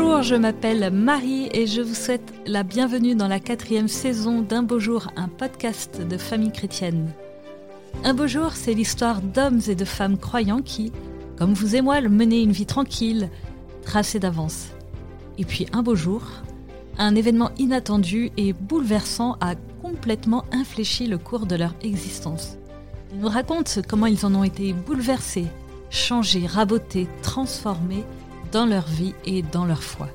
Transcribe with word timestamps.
Bonjour, 0.00 0.22
je 0.22 0.36
m'appelle 0.36 0.92
Marie 0.92 1.48
et 1.52 1.66
je 1.66 1.80
vous 1.80 1.94
souhaite 1.94 2.32
la 2.46 2.62
bienvenue 2.62 3.16
dans 3.16 3.26
la 3.26 3.40
quatrième 3.40 3.88
saison 3.88 4.42
d'Un 4.42 4.62
beau 4.62 4.78
jour, 4.78 5.08
un 5.16 5.26
podcast 5.26 6.00
de 6.00 6.16
famille 6.16 6.52
chrétienne. 6.52 7.10
Un 8.04 8.14
beau 8.14 8.28
jour, 8.28 8.52
c'est 8.52 8.74
l'histoire 8.74 9.20
d'hommes 9.20 9.60
et 9.66 9.74
de 9.74 9.84
femmes 9.84 10.16
croyants 10.16 10.62
qui, 10.62 10.92
comme 11.36 11.52
vous 11.52 11.74
et 11.74 11.80
moi, 11.80 12.00
menaient 12.00 12.44
une 12.44 12.52
vie 12.52 12.64
tranquille, 12.64 13.28
tracée 13.82 14.20
d'avance. 14.20 14.68
Et 15.36 15.44
puis 15.44 15.66
un 15.72 15.82
beau 15.82 15.96
jour, 15.96 16.22
un 16.96 17.16
événement 17.16 17.50
inattendu 17.58 18.30
et 18.36 18.52
bouleversant 18.52 19.36
a 19.40 19.56
complètement 19.82 20.44
infléchi 20.52 21.08
le 21.08 21.18
cours 21.18 21.46
de 21.46 21.56
leur 21.56 21.74
existence. 21.82 22.56
Ils 23.12 23.18
nous 23.18 23.28
racontent 23.28 23.82
comment 23.88 24.06
ils 24.06 24.24
en 24.24 24.36
ont 24.36 24.44
été 24.44 24.72
bouleversés, 24.74 25.46
changés, 25.90 26.46
rabotés, 26.46 27.08
transformés 27.22 28.04
dans 28.52 28.66
leur 28.66 28.86
vie 28.86 29.14
et 29.24 29.42
dans 29.42 29.64
leur 29.64 29.82
foi. 29.82 30.08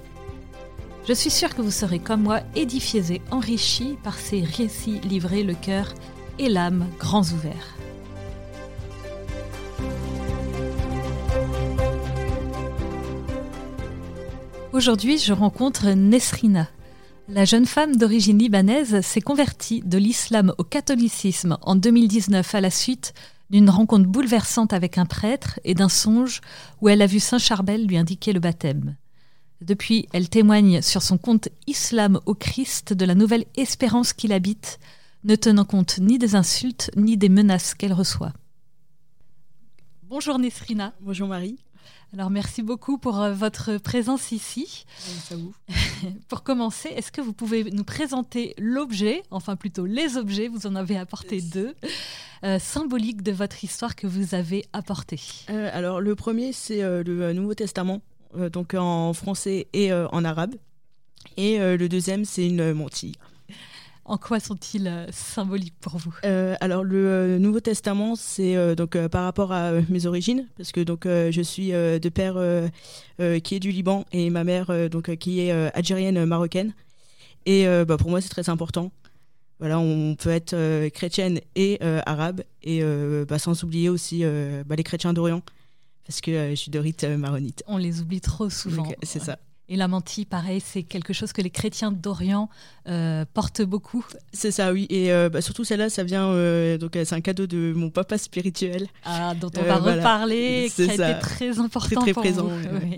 Je 1.08 1.14
suis 1.14 1.30
sûre 1.30 1.54
que 1.54 1.62
vous 1.62 1.72
serez 1.72 2.00
comme 2.00 2.22
moi 2.22 2.40
édifiés 2.56 3.12
et 3.12 3.22
enrichis 3.30 3.98
par 4.04 4.18
ces 4.18 4.42
récits 4.42 5.00
livrés 5.02 5.44
le 5.44 5.54
cœur 5.54 5.94
et 6.40 6.48
l'âme 6.48 6.88
grands 6.98 7.24
ouverts. 7.24 7.76
Aujourd'hui, 14.72 15.20
je 15.20 15.34
rencontre 15.34 15.90
Nesrina. 15.90 16.68
La 17.30 17.46
jeune 17.46 17.66
femme 17.66 17.96
d'origine 17.96 18.40
libanaise 18.40 19.02
s'est 19.02 19.22
convertie 19.22 19.82
de 19.86 19.98
l'islam 19.98 20.54
au 20.58 20.64
catholicisme 20.64 21.58
en 21.62 21.76
2019 21.76 22.56
à 22.56 22.62
la 22.62 22.72
suite 22.72 23.14
d'une 23.54 23.70
rencontre 23.70 24.10
bouleversante 24.10 24.74
avec 24.74 24.98
un 24.98 25.06
prêtre 25.06 25.60
et 25.64 25.76
d'un 25.76 25.88
songe 25.88 26.42
où 26.82 26.90
elle 26.90 27.04
a 27.04 27.06
vu 27.06 27.20
Saint 27.20 27.38
Charbel 27.38 27.86
lui 27.86 27.98
indiquer 27.98 28.34
le 28.34 28.40
baptême. 28.40 28.96
Depuis, 29.62 30.08
elle 30.12 30.28
témoigne 30.28 30.82
sur 30.82 31.04
son 31.04 31.20
compte 31.20 31.50
Islam 31.68 32.20
au 32.26 32.34
Christ 32.34 32.94
de 32.94 33.06
la 33.06 33.14
nouvelle 33.14 33.46
espérance 33.56 34.12
qu'il 34.12 34.34
habite, 34.34 34.80
ne 35.24 35.36
tenant 35.36 35.66
compte 35.66 36.00
ni 36.00 36.18
des 36.18 36.34
insultes 36.34 36.90
ni 36.98 37.16
des 37.16 37.30
menaces 37.30 37.76
qu'elle 37.76 37.94
reçoit. 37.94 38.34
Bonjour 40.02 40.40
Nesrina. 40.40 40.92
Bonjour 41.00 41.28
Marie. 41.28 41.60
Alors 42.14 42.30
merci 42.30 42.62
beaucoup 42.62 43.00
pour 43.00 43.20
euh, 43.20 43.34
votre 43.34 43.80
présence 43.80 44.32
ici. 44.32 44.86
à 45.32 45.36
vous. 45.36 45.52
pour 46.28 46.44
commencer, 46.44 46.90
est-ce 46.90 47.12
que 47.12 47.22
vous 47.22 47.34
pouvez 47.34 47.64
nous 47.72 47.84
présenter 47.84 48.54
l'objet, 48.60 49.24
enfin 49.32 49.56
plutôt 49.56 49.88
les 49.88 50.16
objets, 50.16 50.48
vous 50.48 50.68
en 50.68 50.76
avez 50.76 50.96
apporté 50.96 51.42
deux, 51.42 51.74
euh, 52.44 52.60
symboliques 52.60 53.24
de 53.24 53.32
votre 53.32 53.64
histoire 53.64 53.96
que 53.96 54.06
vous 54.06 54.36
avez 54.36 54.64
apporté 54.74 55.20
euh, 55.50 55.72
Alors 55.74 56.02
le 56.02 56.14
premier, 56.14 56.54
c'est 56.54 56.82
le 56.82 57.34
Nouveau 57.34 57.56
Testament, 57.56 58.02
donc 58.52 58.76
en 58.76 59.14
français 59.14 59.68
et 59.74 59.92
en 59.92 60.24
arabe. 60.24 60.54
Et 61.38 61.58
le 61.58 61.88
deuxième, 61.88 62.26
c'est 62.26 62.46
une 62.46 62.74
mantille. 62.74 63.16
En 64.06 64.18
quoi 64.18 64.40
sont-ils 64.40 64.88
euh, 64.88 65.06
symboliques 65.12 65.76
pour 65.80 65.98
vous? 65.98 66.14
Euh, 66.26 66.56
Alors 66.60 66.84
le 66.84 67.08
euh, 67.08 67.40
Nouveau 67.40 67.62
Testament, 67.62 68.16
c'est 68.16 68.76
donc 68.76 68.98
par 69.08 69.24
rapport 69.24 69.52
à 69.52 69.72
mes 69.90 70.06
origines, 70.06 70.48
parce 70.58 70.72
que 70.72 70.82
donc 70.82 71.04
je 71.06 71.42
suis 71.42 71.72
de 71.72 72.10
père 72.10 72.36
qui 73.18 73.56
est 73.56 73.60
du 73.60 73.72
Liban 73.72 74.06
et 74.12 74.30
ma 74.30 74.44
mère 74.44 74.90
donc 74.90 75.16
qui 75.18 75.40
est 75.42 75.52
algérienne 75.52 76.26
marocaine. 76.26 76.74
Et 77.46 77.66
bah, 77.86 77.98
pour 77.98 78.10
moi, 78.10 78.22
c'est 78.22 78.30
très 78.30 78.50
important. 78.50 78.92
Voilà, 79.60 79.80
on 79.80 80.16
peut 80.16 80.30
être 80.30 80.90
chrétienne 80.90 81.40
et 81.56 81.80
arabe, 82.06 82.44
et 82.64 82.84
bah, 83.28 83.40
sans 83.40 83.64
oublier 83.64 83.90
aussi 83.90 84.24
bah, 84.66 84.76
les 84.76 84.84
chrétiens 84.84 85.14
d'Orient, 85.14 85.42
parce 86.06 86.22
que 86.22 86.50
je 86.50 86.56
suis 86.56 86.72
de 86.72 86.80
rite 86.80 87.04
maronite. 87.04 87.64
On 87.68 87.78
les 87.78 88.02
oublie 88.02 88.22
trop 88.22 88.50
souvent. 88.50 88.88
C'est 89.04 89.22
ça. 89.22 89.38
Et 89.70 89.78
la 89.78 89.88
mantille, 89.88 90.26
pareil, 90.26 90.62
c'est 90.64 90.84
quelque 90.84 91.14
chose 91.14 91.32
que 91.32 91.42
les 91.42 91.50
chrétiens 91.50 91.92
d'Orient 91.92 92.50
euh, 92.90 93.24
portent 93.34 93.62
beaucoup. 93.62 94.06
C'est 94.34 94.52
ça, 94.52 94.74
oui. 94.74 94.88
Et 94.90 95.14
euh, 95.14 95.30
bah, 95.30 95.42
surtout 95.42 95.64
celle-là, 95.64 95.90
ça 95.90 96.04
vient 96.04 96.28
euh, 96.28 96.78
donc 96.78 96.92
c'est 96.96 97.14
un 97.14 97.22
cadeau 97.22 97.48
de 97.48 97.72
mon 97.74 97.90
papa 97.90 98.18
spirituel. 98.18 98.88
Ah, 99.06 99.34
dont 99.36 99.50
on 99.58 99.64
va 99.64 99.78
reparler, 99.78 100.70
qui 100.76 100.82
a 100.82 100.94
été 100.94 101.20
très 101.22 101.60
important 101.60 102.02
très, 102.02 102.14
pour 102.14 102.24
présent, 102.24 102.48
vous. 102.48 102.96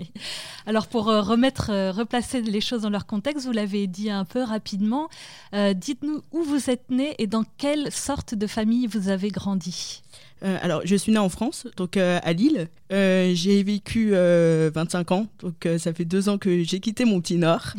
Alors 0.66 0.88
pour 0.88 1.04
remettre, 1.04 1.70
replacer 1.92 2.42
les 2.42 2.60
choses 2.60 2.82
dans 2.82 2.90
leur 2.90 3.06
contexte, 3.06 3.46
vous 3.46 3.52
l'avez 3.52 3.86
dit 3.86 4.10
un 4.10 4.24
peu 4.24 4.42
rapidement. 4.42 5.08
Dites-nous 5.52 6.22
où 6.32 6.42
vous 6.42 6.68
êtes 6.68 6.90
né 6.90 7.14
et 7.18 7.28
dans 7.28 7.44
quelle 7.58 7.92
sorte 7.92 8.34
de 8.34 8.48
famille 8.48 8.88
vous 8.88 9.08
avez 9.08 9.28
grandi. 9.28 10.02
Euh, 10.46 10.58
alors, 10.62 10.82
je 10.84 10.94
suis 10.94 11.10
née 11.10 11.18
en 11.18 11.28
France, 11.28 11.66
donc 11.76 11.96
euh, 11.96 12.20
à 12.22 12.32
Lille. 12.32 12.68
Euh, 12.92 13.32
j'ai 13.34 13.62
vécu 13.64 14.12
25 14.12 15.12
ans, 15.12 15.26
donc 15.40 15.68
ça 15.78 15.92
fait 15.92 16.04
deux 16.04 16.28
ans 16.28 16.38
que 16.38 16.62
j'ai 16.62 16.78
quitté 16.78 17.04
mon 17.04 17.20
petit 17.20 17.36
Nord. 17.36 17.72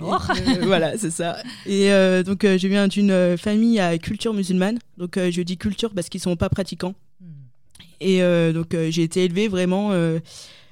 voilà, 0.62 0.98
c'est 0.98 1.10
ça. 1.10 1.38
Et 1.66 1.90
donc, 2.24 2.42
je 2.42 2.66
viens 2.66 2.88
d'une 2.88 3.36
famille 3.36 3.78
à 3.78 3.96
culture 3.98 4.34
musulmane. 4.34 4.78
Donc, 4.96 5.18
je 5.18 5.42
dis 5.42 5.56
culture 5.56 5.94
parce 5.94 6.08
qu'ils 6.08 6.18
ne 6.18 6.22
sont 6.22 6.36
pas 6.36 6.48
pratiquants. 6.48 6.94
Hmm. 7.20 7.26
Et 8.00 8.20
donc, 8.52 8.76
j'ai 8.88 9.02
été 9.04 9.24
élevée 9.24 9.46
vraiment 9.48 9.92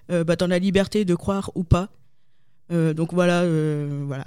bah, 0.09 0.37
dans 0.37 0.49
la 0.49 0.59
liberté 0.59 1.05
de 1.05 1.15
croire 1.15 1.53
ou 1.55 1.63
pas. 1.63 1.89
donc, 2.71 3.13
voilà. 3.13 3.45
voilà. 4.07 4.25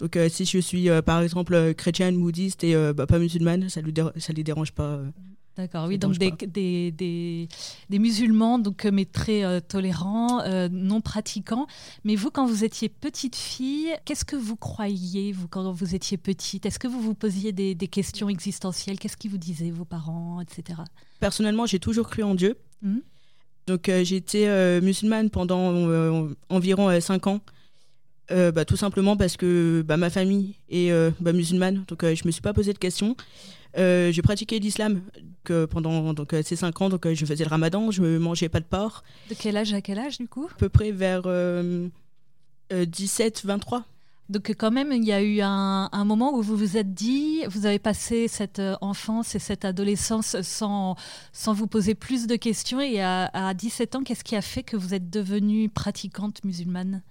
Donc, 0.00 0.18
si 0.28 0.44
je 0.44 0.58
suis 0.58 0.88
par 1.04 1.22
exemple 1.22 1.74
chrétienne, 1.74 2.18
bouddhiste 2.18 2.64
et 2.64 2.74
bah, 2.94 3.06
pas 3.06 3.20
musulmane, 3.20 3.68
ça 3.68 3.80
ne 3.80 4.34
les 4.34 4.42
dérange 4.42 4.72
pas. 4.72 5.00
D'accord, 5.56 5.86
oui, 5.88 5.96
donc 5.96 6.18
des, 6.18 6.32
des, 6.32 6.90
des, 6.92 7.48
des, 7.88 7.98
musulmans, 7.98 8.58
donc, 8.58 8.84
euh, 8.84 8.90
mais 8.92 9.06
très 9.06 9.42
euh, 9.42 9.58
tolérants, 9.58 10.42
euh, 10.42 10.68
non 10.70 11.00
pratiquants. 11.00 11.66
Mais 12.04 12.14
vous, 12.14 12.30
quand 12.30 12.46
vous 12.46 12.62
étiez 12.62 12.90
petite 12.90 13.36
fille, 13.36 13.88
qu'est-ce 14.04 14.26
que 14.26 14.36
vous 14.36 14.56
croyiez, 14.56 15.32
vous, 15.32 15.48
quand 15.48 15.72
vous 15.72 15.94
étiez 15.94 16.18
petite? 16.18 16.66
Est-ce 16.66 16.78
que 16.78 16.88
vous 16.88 17.00
vous 17.00 17.14
posiez 17.14 17.52
des, 17.52 17.74
questions 17.88 18.28
existentielles? 18.28 18.98
Qu'est-ce 18.98 19.16
qu'ils 19.16 19.30
vous 19.30 19.38
disaient, 19.38 19.70
vos 19.70 19.86
parents, 19.86 20.42
etc. 20.42 20.80
Personnellement, 21.20 21.64
j'ai 21.64 21.78
toujours 21.78 22.10
cru 22.10 22.22
en 22.22 22.34
Dieu. 22.34 22.58
Mmh. 22.82 22.98
Donc, 23.66 23.86
j'ai 23.86 24.16
été 24.16 24.46
musulmane 24.82 25.30
pendant 25.30 26.28
environ 26.50 27.00
5 27.00 27.26
ans. 27.28 27.40
bah, 28.28 28.64
tout 28.66 28.76
simplement 28.76 29.16
parce 29.16 29.38
que 29.38 29.82
bah, 29.86 29.96
ma 29.96 30.10
famille 30.10 30.56
est 30.68 30.92
bah, 31.20 31.32
musulmane, 31.32 31.84
donc 31.88 32.02
je 32.02 32.22
ne 32.22 32.26
me 32.26 32.30
suis 32.30 32.42
pas 32.42 32.52
posé 32.52 32.74
de 32.74 32.78
questions. 32.78 33.16
Euh, 33.78 34.10
j'ai 34.10 34.22
pratiqué 34.22 34.58
l'islam 34.58 35.02
pendant 35.70 36.14
donc, 36.14 36.32
euh, 36.32 36.42
ces 36.42 36.56
5 36.56 36.80
ans. 36.82 36.88
Donc, 36.88 37.06
euh, 37.06 37.14
je 37.14 37.26
faisais 37.26 37.44
le 37.44 37.50
ramadan, 37.50 37.90
je 37.90 38.02
ne 38.02 38.18
mangeais 38.18 38.48
pas 38.48 38.60
de 38.60 38.64
porc. 38.64 39.04
De 39.28 39.34
quel 39.38 39.56
âge 39.56 39.72
à 39.74 39.80
quel 39.80 39.98
âge, 39.98 40.18
du 40.18 40.28
coup? 40.28 40.48
À 40.50 40.58
peu 40.58 40.68
près 40.68 40.92
vers 40.92 41.22
17-23. 42.70 43.82
Donc 44.28 44.52
quand 44.58 44.72
même, 44.72 44.90
il 44.90 45.04
y 45.04 45.12
a 45.12 45.22
eu 45.22 45.40
un, 45.40 46.04
moment 46.04 46.34
où 46.34 46.42
vous 46.42 46.56
vous 46.56 46.76
êtes 46.76 46.92
dit, 46.92 47.44
vous 47.48 47.64
avez 47.64 47.78
passé 47.78 48.26
cette 48.26 48.60
enfance 48.80 49.36
et 49.36 49.38
cette 49.38 49.64
adolescence 49.64 50.40
sans, 50.42 50.96
sans 51.32 51.52
vous 51.52 51.68
poser 51.68 51.94
plus 51.94 52.26
de 52.26 52.34
questions. 52.34 52.80
Et 52.80 53.00
à, 53.00 53.54
17 53.54 53.94
ans, 53.94 54.02
qu'est-ce 54.02 54.24
qui 54.24 54.34
a 54.34 54.42
fait 54.42 54.64
que 54.64 54.76
vous 54.76 54.94
êtes 54.94 55.10
devenue 55.10 55.68
pratiquante 55.68 56.42
musulmane? 56.42 57.02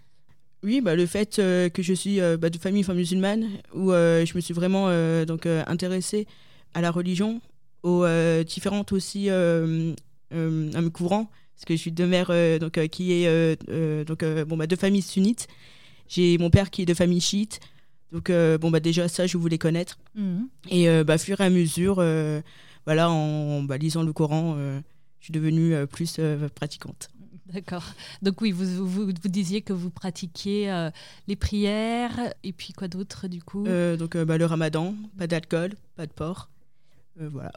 Oui, 0.62 0.82
bah, 0.82 0.96
le 0.96 1.06
fait 1.06 1.38
que 1.38 1.82
je 1.82 1.94
suis 1.94 2.20
bah, 2.20 2.50
de 2.50 2.58
famille 2.58 2.86
musulmane, 2.86 3.48
où 3.74 3.92
je 3.92 4.36
me 4.36 4.42
suis 4.42 4.54
vraiment 4.54 4.90
donc 5.26 5.46
intéressée 5.46 6.28
à 6.76 6.82
la 6.82 6.92
religion, 6.92 7.42
aux 7.82 8.04
euh, 8.04 8.44
différentes 8.44 8.92
aussi 8.92 9.30
euh, 9.30 9.94
euh, 10.34 10.90
courants, 10.90 11.32
parce 11.56 11.66
que 11.66 11.76
je 11.76 11.80
suis 11.80 11.92
de 11.92 12.06
mère 12.06 12.32
donc, 12.60 12.74
qui 12.90 13.14
est 13.14 14.06
donc, 14.06 14.24
bon, 14.24 14.58
bah, 14.58 14.68
de 14.68 14.76
famille 14.76 15.02
sunnite. 15.02 15.48
J'ai 16.08 16.38
mon 16.38 16.52
père 16.52 16.70
qui 16.70 16.84
est 16.84 16.86
de 16.86 16.94
famille 16.94 17.22
chiite. 17.22 17.62
Donc, 18.12 18.30
bon, 18.30 18.70
bah, 18.72 18.82
déjà, 18.82 19.08
ça, 19.08 19.26
je 19.26 19.38
voulais 19.38 19.58
connaître. 19.58 19.98
Mhm. 20.16 20.50
Et 20.70 21.04
bah, 21.06 21.18
fur 21.18 21.40
et 21.40 21.46
à 21.46 21.50
mesure, 21.50 22.04
voilà, 22.86 23.10
en 23.10 23.64
bah, 23.64 23.78
lisant 23.78 24.04
le 24.04 24.12
Coran, 24.12 24.58
je 24.58 25.26
suis 25.26 25.32
devenue 25.32 25.88
plus 25.88 26.20
pratiquante. 26.56 27.08
D'accord. 27.54 27.86
Donc 28.22 28.42
oui, 28.42 28.52
vous, 28.52 28.86
vous, 28.86 29.14
disiez 29.14 29.62
que 29.62 29.72
vous 29.72 29.92
pratiquiez 29.92 30.90
les 31.28 31.36
prières 31.38 32.34
et 32.44 32.52
puis 32.52 32.74
quoi 32.74 32.90
d'autre 32.90 33.30
du 33.30 33.42
coup? 33.42 33.64
Donc 33.98 34.18
bah, 34.18 34.38
le 34.38 34.46
ramadan, 34.46 34.94
pas 35.18 35.28
d'alcool, 35.28 35.76
pas 35.96 36.06
de 36.06 36.12
porc. 36.12 36.50
Euh, 37.22 37.30
voilà. 37.32 37.52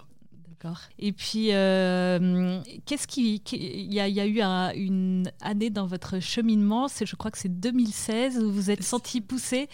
D'accord. 0.49 0.81
Et 0.99 1.13
puis, 1.13 1.53
euh, 1.53 2.61
qu'est-ce 2.85 3.07
qui, 3.07 3.41
il 3.53 3.95
y, 3.95 4.01
a 4.01 4.27
eu 4.27 4.41
une 4.77 5.31
année 5.41 5.71
dans 5.71 5.87
votre 5.87 6.19
cheminement, 6.19 6.89
c'est, 6.89 7.07
je 7.07 7.15
crois 7.15 7.31
que 7.31 7.39
c'est 7.39 7.61
2016, 7.61 8.39
où 8.39 8.51
vous 8.51 8.71
êtes 8.71 8.83
senti 8.83 9.21
poussé 9.21 9.69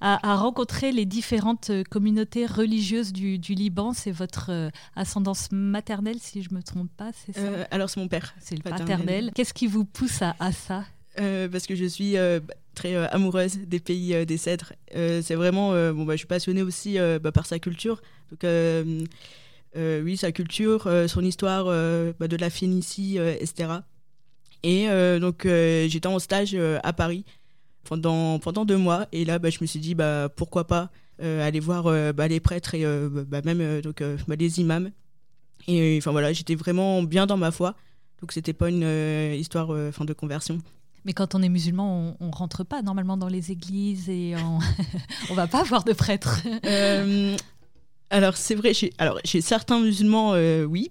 à, 0.00 0.36
rencontrer 0.36 0.92
les 0.92 1.04
différentes 1.04 1.70
communautés 1.90 2.46
religieuses 2.46 3.12
du, 3.12 3.36
Liban? 3.36 3.92
C'est 3.92 4.12
votre 4.12 4.50
euh, 4.50 4.70
ascendance 4.96 5.48
maternelle, 5.52 6.18
si 6.20 6.42
je 6.42 6.54
me 6.54 6.62
trompe 6.62 6.90
pas, 6.96 7.10
c'est 7.12 7.34
ça? 7.34 7.66
Alors 7.70 7.90
c'est 7.90 8.00
mon 8.00 8.08
père. 8.08 8.34
C'est 8.40 8.56
le 8.56 8.62
paternel. 8.62 9.32
Qu'est-ce 9.34 9.52
qui 9.52 9.66
vous 9.66 9.84
pousse 9.84 10.22
à, 10.22 10.52
ça? 10.52 10.84
Parce 11.16 11.66
que 11.66 11.74
je 11.74 11.84
suis 11.84 12.14
très 12.74 12.96
amoureuse 13.12 13.58
des 13.58 13.80
pays 13.80 14.24
des 14.24 14.38
cèdres. 14.38 14.72
c'est 14.94 15.34
vraiment, 15.34 15.72
bon, 15.92 16.06
bah, 16.06 16.14
je 16.14 16.18
suis 16.18 16.26
passionnée 16.26 16.62
aussi 16.62 16.96
bah, 17.20 17.30
par 17.30 17.44
sa 17.44 17.58
culture. 17.58 18.00
Donc, 18.30 18.44
euh, 18.44 19.04
euh, 19.76 20.02
oui, 20.02 20.16
sa 20.16 20.32
culture, 20.32 20.86
euh, 20.86 21.08
son 21.08 21.24
histoire 21.24 21.66
bah, 22.18 22.28
de 22.28 22.36
la 22.36 22.50
Phénicie, 22.50 23.18
etc. 23.18 23.72
Et 24.62 24.86
donc, 25.20 25.46
j'étais 25.46 26.06
en 26.06 26.18
stage 26.18 26.56
à 26.82 26.92
Paris 26.92 27.24
pendant, 27.84 28.38
pendant 28.38 28.64
deux 28.64 28.76
mois. 28.76 29.06
Et 29.12 29.24
là, 29.24 29.38
bah, 29.38 29.50
je 29.50 29.58
me 29.60 29.66
suis 29.66 29.80
dit, 29.80 29.94
bah, 29.94 30.28
pourquoi 30.34 30.66
pas 30.66 30.90
aller 31.18 31.60
voir 31.60 31.84
bah, 32.14 32.28
les 32.28 32.40
prêtres 32.40 32.74
et 32.74 32.84
même 32.84 33.80
donc, 33.80 34.02
les 34.28 34.60
imams. 34.60 34.90
Et 35.68 35.98
enfin 35.98 36.10
voilà, 36.10 36.32
j'étais 36.32 36.54
vraiment 36.54 37.02
bien 37.02 37.26
dans 37.26 37.36
ma 37.36 37.50
foi. 37.50 37.74
Donc 38.20 38.32
c'était 38.32 38.52
pas 38.52 38.68
une 38.68 38.84
histoire 39.34 39.74
fin 39.92 40.04
de 40.04 40.12
conversion. 40.12 40.58
Mais 41.06 41.14
quand 41.14 41.34
on 41.34 41.42
est 41.42 41.48
musulman, 41.48 42.16
on, 42.20 42.26
ne 42.26 42.32
rentre 42.32 42.64
pas 42.64 42.82
normalement 42.82 43.16
dans 43.16 43.28
les 43.28 43.50
églises 43.50 44.10
et 44.10 44.34
on, 44.36 44.58
on 45.30 45.34
va 45.34 45.46
pas 45.46 45.60
avoir 45.60 45.84
de 45.84 45.94
prêtres. 45.94 46.42
Alors 48.10 48.36
c'est 48.36 48.54
vrai, 48.54 48.74
chez, 48.74 48.92
alors 48.98 49.18
chez 49.24 49.40
certains 49.40 49.80
musulmans, 49.80 50.32
oui, 50.66 50.90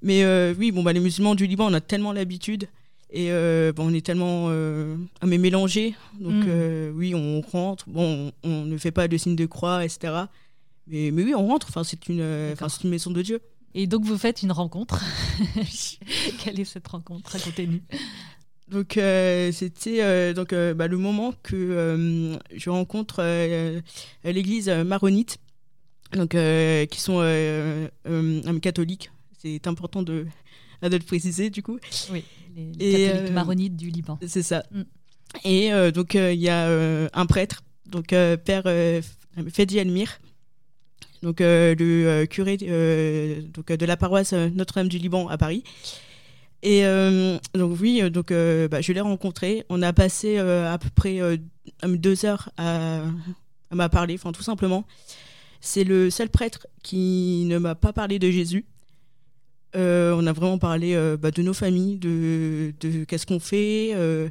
mais 0.00 0.24
oui, 0.56 0.72
bon 0.72 0.82
bah 0.82 0.92
les 0.92 1.00
musulmans 1.00 1.34
du 1.34 1.46
Liban, 1.46 1.70
on 1.70 1.74
a 1.74 1.80
tellement 1.80 2.12
l'habitude 2.12 2.68
et 3.12 3.30
euh, 3.30 3.72
bon, 3.74 3.90
on 3.90 3.94
est 3.94 4.04
tellement 4.04 4.46
euh, 4.48 4.96
mais 5.24 5.36
mélangé. 5.36 5.94
Donc 6.18 6.44
mm. 6.44 6.48
euh, 6.48 6.92
oui, 6.94 7.14
on 7.14 7.42
rentre. 7.42 7.84
Bon, 7.88 8.32
on, 8.42 8.64
ne 8.64 8.78
fait 8.78 8.90
pas 8.90 9.06
de 9.06 9.16
signe 9.18 9.36
de 9.36 9.44
croix, 9.44 9.84
etc. 9.84 10.14
Mais, 10.86 11.10
mais 11.10 11.22
oui, 11.22 11.34
on 11.34 11.46
rentre. 11.46 11.66
Enfin, 11.68 11.84
c'est 11.84 12.08
une, 12.08 12.20
une 12.22 12.90
maison 12.90 13.10
de 13.10 13.20
Dieu. 13.20 13.40
Et 13.74 13.86
donc 13.86 14.04
vous 14.04 14.16
faites 14.16 14.42
une 14.42 14.52
rencontre. 14.52 15.02
Quelle 16.42 16.58
est 16.58 16.64
cette 16.64 16.88
rencontre? 16.88 17.30
Racontez-nous. 17.32 17.80
Donc 18.68 18.92
c'était 18.94 20.32
donc 20.32 20.54
bah, 20.54 20.88
le 20.88 20.96
moment 20.96 21.34
que 21.42 22.38
je 22.54 22.70
rencontre 22.70 23.22
l'église 24.24 24.70
maronite, 24.70 25.38
donc 26.14 26.30
qui 26.30 27.00
sont 27.00 27.20
catholiques. 28.60 29.10
C'est 29.38 29.66
important 29.66 30.02
de, 30.02 30.26
de 30.82 30.96
le 30.96 30.98
préciser 31.00 31.50
du 31.50 31.62
coup. 31.62 31.78
Oui 32.12 32.24
les, 32.56 32.92
catholiques 32.92 33.30
euh, 33.30 33.32
maronites 33.32 33.76
du 33.76 33.90
Liban. 33.90 34.18
C'est 34.26 34.42
ça. 34.42 34.64
Mm. 34.70 34.82
Et 35.44 35.72
euh, 35.72 35.90
donc, 35.90 36.14
euh, 36.14 36.32
il 36.32 36.40
y 36.40 36.48
a 36.48 36.68
un 37.12 37.26
prêtre, 37.26 37.62
donc 37.86 38.08
Père 38.08 38.64
Fedi 39.52 39.78
Elmir, 39.78 40.20
donc 41.22 41.40
le 41.40 42.24
curé 42.26 42.56
donc, 42.56 43.72
de 43.72 43.86
la 43.86 43.96
paroisse 43.96 44.32
Notre-Dame 44.32 44.88
du 44.88 44.98
Liban 44.98 45.28
à 45.28 45.38
Paris. 45.38 45.64
Et 46.62 46.84
donc 47.54 47.78
oui, 47.80 48.02
donc 48.10 48.28
bah, 48.30 48.80
je 48.80 48.92
l'ai 48.92 49.00
rencontré. 49.00 49.64
On 49.68 49.80
a 49.82 49.92
passé 49.92 50.38
à 50.38 50.76
peu 50.78 50.90
près 50.94 51.20
deux 51.84 52.24
heures 52.26 52.50
à, 52.58 53.02
à 53.70 53.74
m'a 53.74 53.88
parler, 53.88 54.14
enfin 54.14 54.32
tout 54.32 54.42
simplement. 54.42 54.84
C'est 55.64 55.84
le 55.84 56.10
seul 56.10 56.28
prêtre 56.28 56.66
qui 56.82 57.44
ne 57.46 57.56
m'a 57.56 57.76
pas 57.76 57.92
parlé 57.92 58.18
de 58.18 58.28
Jésus. 58.30 58.66
Euh, 59.76 60.12
on 60.18 60.26
a 60.26 60.32
vraiment 60.32 60.58
parlé 60.58 60.94
euh, 60.94 61.16
bah, 61.16 61.30
de 61.30 61.40
nos 61.40 61.54
familles, 61.54 61.98
de, 61.98 62.74
de 62.80 63.04
qu'est-ce 63.04 63.26
qu'on 63.26 63.38
fait, 63.38 63.92
euh, 63.94 64.28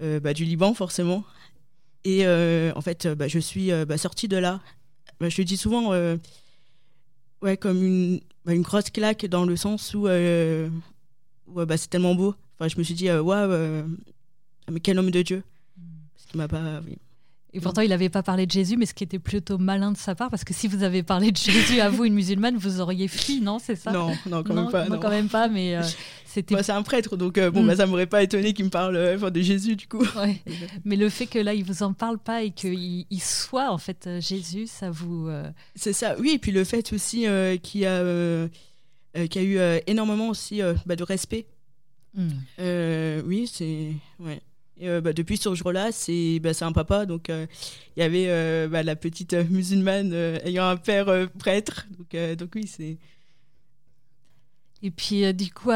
bah, 0.00 0.34
du 0.34 0.44
Liban 0.44 0.74
forcément. 0.74 1.24
Et 2.04 2.26
en 2.26 2.80
fait, 2.80 3.06
bah, 3.06 3.28
je 3.28 3.38
suis 3.38 3.70
sortie 3.96 4.26
de 4.26 4.36
là. 4.36 4.60
Je 5.20 5.40
le 5.40 5.44
dis 5.44 5.56
souvent, 5.56 5.92
ouais, 7.42 7.56
comme 7.56 7.84
une, 7.84 8.20
une 8.46 8.62
grosse 8.62 8.90
claque 8.90 9.26
dans 9.26 9.44
le 9.44 9.54
sens 9.54 9.94
où, 9.94 10.08
c'est 10.08 11.90
tellement 11.90 12.16
beau. 12.16 12.34
Enfin, 12.58 12.66
je 12.66 12.76
me 12.76 12.82
suis 12.82 12.94
dit, 12.94 13.08
waouh, 13.08 13.86
mais 14.68 14.80
quel 14.80 14.98
homme 14.98 15.12
de 15.12 15.22
Dieu. 15.22 15.44
Ce 16.16 16.26
qui 16.26 16.36
m'a 16.36 16.48
pas. 16.48 16.82
Et 17.52 17.60
pourtant, 17.60 17.82
il 17.82 17.88
n'avait 17.88 18.08
pas 18.08 18.22
parlé 18.22 18.46
de 18.46 18.50
Jésus, 18.50 18.76
mais 18.76 18.86
ce 18.86 18.94
qui 18.94 19.02
était 19.02 19.18
plutôt 19.18 19.58
malin 19.58 19.90
de 19.90 19.96
sa 19.96 20.14
part, 20.14 20.30
parce 20.30 20.44
que 20.44 20.54
si 20.54 20.68
vous 20.68 20.84
avez 20.84 21.02
parlé 21.02 21.32
de 21.32 21.36
Jésus 21.36 21.80
à 21.80 21.88
vous, 21.88 22.04
une 22.04 22.14
musulmane, 22.14 22.56
vous 22.56 22.80
auriez 22.80 23.08
fui, 23.08 23.40
non 23.40 23.58
C'est 23.58 23.74
ça 23.74 23.90
Non, 23.90 24.12
non, 24.26 24.44
quand 24.44 24.54
même 24.54 24.70
pas. 24.70 24.88
Non. 24.88 25.00
quand 25.00 25.10
même 25.10 25.28
pas, 25.28 25.48
mais 25.48 25.76
euh, 25.76 25.82
c'était. 26.24 26.54
Moi, 26.54 26.62
c'est 26.62 26.72
un 26.72 26.82
prêtre, 26.82 27.16
donc 27.16 27.38
euh, 27.38 27.50
bon, 27.50 27.64
mm. 27.64 27.66
bah, 27.66 27.76
ça 27.76 27.86
m'aurait 27.86 28.06
pas 28.06 28.22
étonné 28.22 28.52
qu'il 28.52 28.66
me 28.66 28.70
parle 28.70 28.94
euh, 28.94 29.30
de 29.30 29.40
Jésus, 29.40 29.74
du 29.74 29.88
coup. 29.88 30.04
Ouais. 30.16 30.40
mais 30.84 30.94
le 30.94 31.08
fait 31.08 31.26
que 31.26 31.40
là, 31.40 31.52
il 31.52 31.64
vous 31.64 31.82
en 31.82 31.92
parle 31.92 32.18
pas 32.18 32.42
et 32.44 32.52
qu'il 32.52 33.06
il 33.10 33.20
soit 33.20 33.72
en 33.72 33.78
fait 33.78 34.08
Jésus, 34.20 34.68
ça 34.68 34.90
vous. 34.90 35.28
C'est 35.74 35.92
ça, 35.92 36.14
oui, 36.20 36.32
et 36.34 36.38
puis 36.38 36.52
le 36.52 36.62
fait 36.62 36.92
aussi 36.92 37.26
qu'il 37.62 37.80
y 37.80 37.86
a, 37.86 38.48
qu'il 39.26 39.42
y 39.42 39.60
a 39.60 39.76
eu 39.76 39.80
énormément 39.88 40.28
aussi 40.28 40.60
bah, 40.86 40.94
de 40.94 41.04
respect. 41.04 41.46
Mm. 42.14 42.28
oui, 43.26 43.50
c'est. 43.52 43.92
Ouais. 44.20 44.40
Et, 44.80 44.88
euh, 44.88 45.00
bah, 45.02 45.12
depuis 45.12 45.36
ce 45.36 45.54
jour-là, 45.54 45.92
c'est 45.92 46.40
bah, 46.40 46.50
un 46.62 46.72
papa. 46.72 47.04
Donc, 47.04 47.28
euh, 47.28 47.46
il 47.96 48.00
y 48.00 48.02
avait 48.02 48.26
euh, 48.28 48.66
bah, 48.66 48.82
la 48.82 48.96
petite 48.96 49.34
musulmane 49.34 50.12
ayant 50.44 50.66
un 50.66 50.76
père 50.76 51.28
prêtre. 51.38 51.86
Donc, 51.98 52.36
donc 52.36 52.50
oui, 52.54 52.66
c'est. 52.66 52.96
Et 54.82 54.90
puis, 54.90 55.32
du 55.34 55.52
coup, 55.52 55.70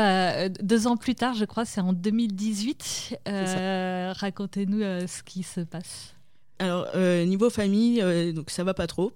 deux 0.62 0.86
ans 0.86 0.96
plus 0.96 1.14
tard, 1.14 1.34
je 1.34 1.44
crois, 1.44 1.66
c'est 1.66 1.82
en 1.82 1.92
2018. 1.92 3.18
Racontez-nous 3.26 4.80
ce 5.06 5.22
qui 5.22 5.42
se 5.42 5.60
passe. 5.60 6.14
Alors, 6.58 6.86
niveau 6.96 7.50
famille, 7.50 8.02
donc 8.32 8.48
ça 8.48 8.64
va 8.64 8.72
pas 8.72 8.86
trop. 8.86 9.12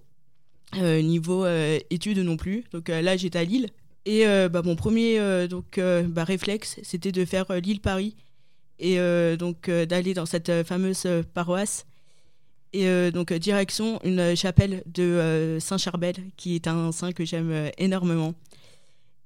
niveau 0.75 1.47
études 1.89 2.19
non 2.19 2.37
plus. 2.37 2.65
Donc 2.73 2.89
là, 2.89 3.17
j'étais 3.17 3.39
à 3.39 3.45
Lille. 3.45 3.71
Et 4.05 4.27
bah, 4.51 4.61
mon 4.63 4.77
premier 4.77 5.49
donc, 5.49 5.81
réflexe, 6.19 6.79
c'était 6.83 7.13
de 7.13 7.25
faire 7.25 7.51
Lille-Paris 7.51 8.15
et 8.79 8.99
euh, 8.99 9.37
donc 9.37 9.69
euh, 9.69 9.87
d'aller 9.87 10.15
dans 10.15 10.27
cette 10.27 10.49
euh, 10.49 10.65
fameuse 10.65 11.07
paroisse. 11.35 11.87
Et 12.75 13.11
donc 13.13 13.33
direction 13.33 13.99
une 14.05 14.37
chapelle 14.37 14.83
de 14.85 15.57
Saint 15.59 15.79
Charbel, 15.79 16.17
qui 16.37 16.55
est 16.55 16.67
un 16.67 16.93
saint 16.93 17.13
que 17.13 17.25
j'aime 17.25 17.71
énormément. 17.79 18.35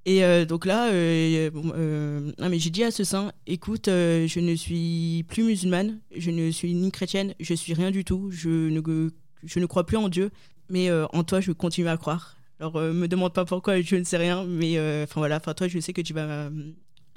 Et 0.05 0.21
donc 0.45 0.65
là, 0.65 0.89
mais 0.93 2.59
j'ai 2.59 2.69
dit 2.69 2.85
à 2.85 2.91
ce 2.91 3.03
saint, 3.03 3.33
écoute, 3.45 3.87
je 3.87 4.39
ne 4.39 4.55
suis 4.55 5.25
plus 5.27 5.43
musulmane, 5.43 5.99
je 6.15 6.31
ne 6.31 6.51
suis 6.51 6.73
ni 6.73 6.89
chrétienne, 6.89 7.35
je 7.41 7.53
suis 7.53 7.73
rien 7.73 7.91
du 7.91 8.05
tout, 8.05 8.31
je 8.31 8.49
ne, 8.49 9.09
je 9.43 9.59
ne 9.59 9.65
crois 9.65 9.85
plus 9.85 9.97
en 9.97 10.07
Dieu, 10.07 10.31
mais 10.69 10.89
en 10.89 11.25
toi, 11.25 11.41
je 11.41 11.51
continue 11.51 11.89
à 11.89 11.97
croire. 11.97 12.37
Alors, 12.61 12.79
me 12.79 13.07
demande 13.07 13.33
pas 13.33 13.43
pourquoi, 13.43 13.81
je 13.81 13.97
ne 13.97 14.05
sais 14.05 14.15
rien, 14.15 14.45
mais 14.45 14.79
enfin 15.03 15.19
voilà, 15.19 15.35
enfin 15.35 15.53
toi, 15.53 15.67
je 15.67 15.79
sais 15.81 15.91
que 15.91 16.01
tu 16.01 16.13
vas, 16.13 16.49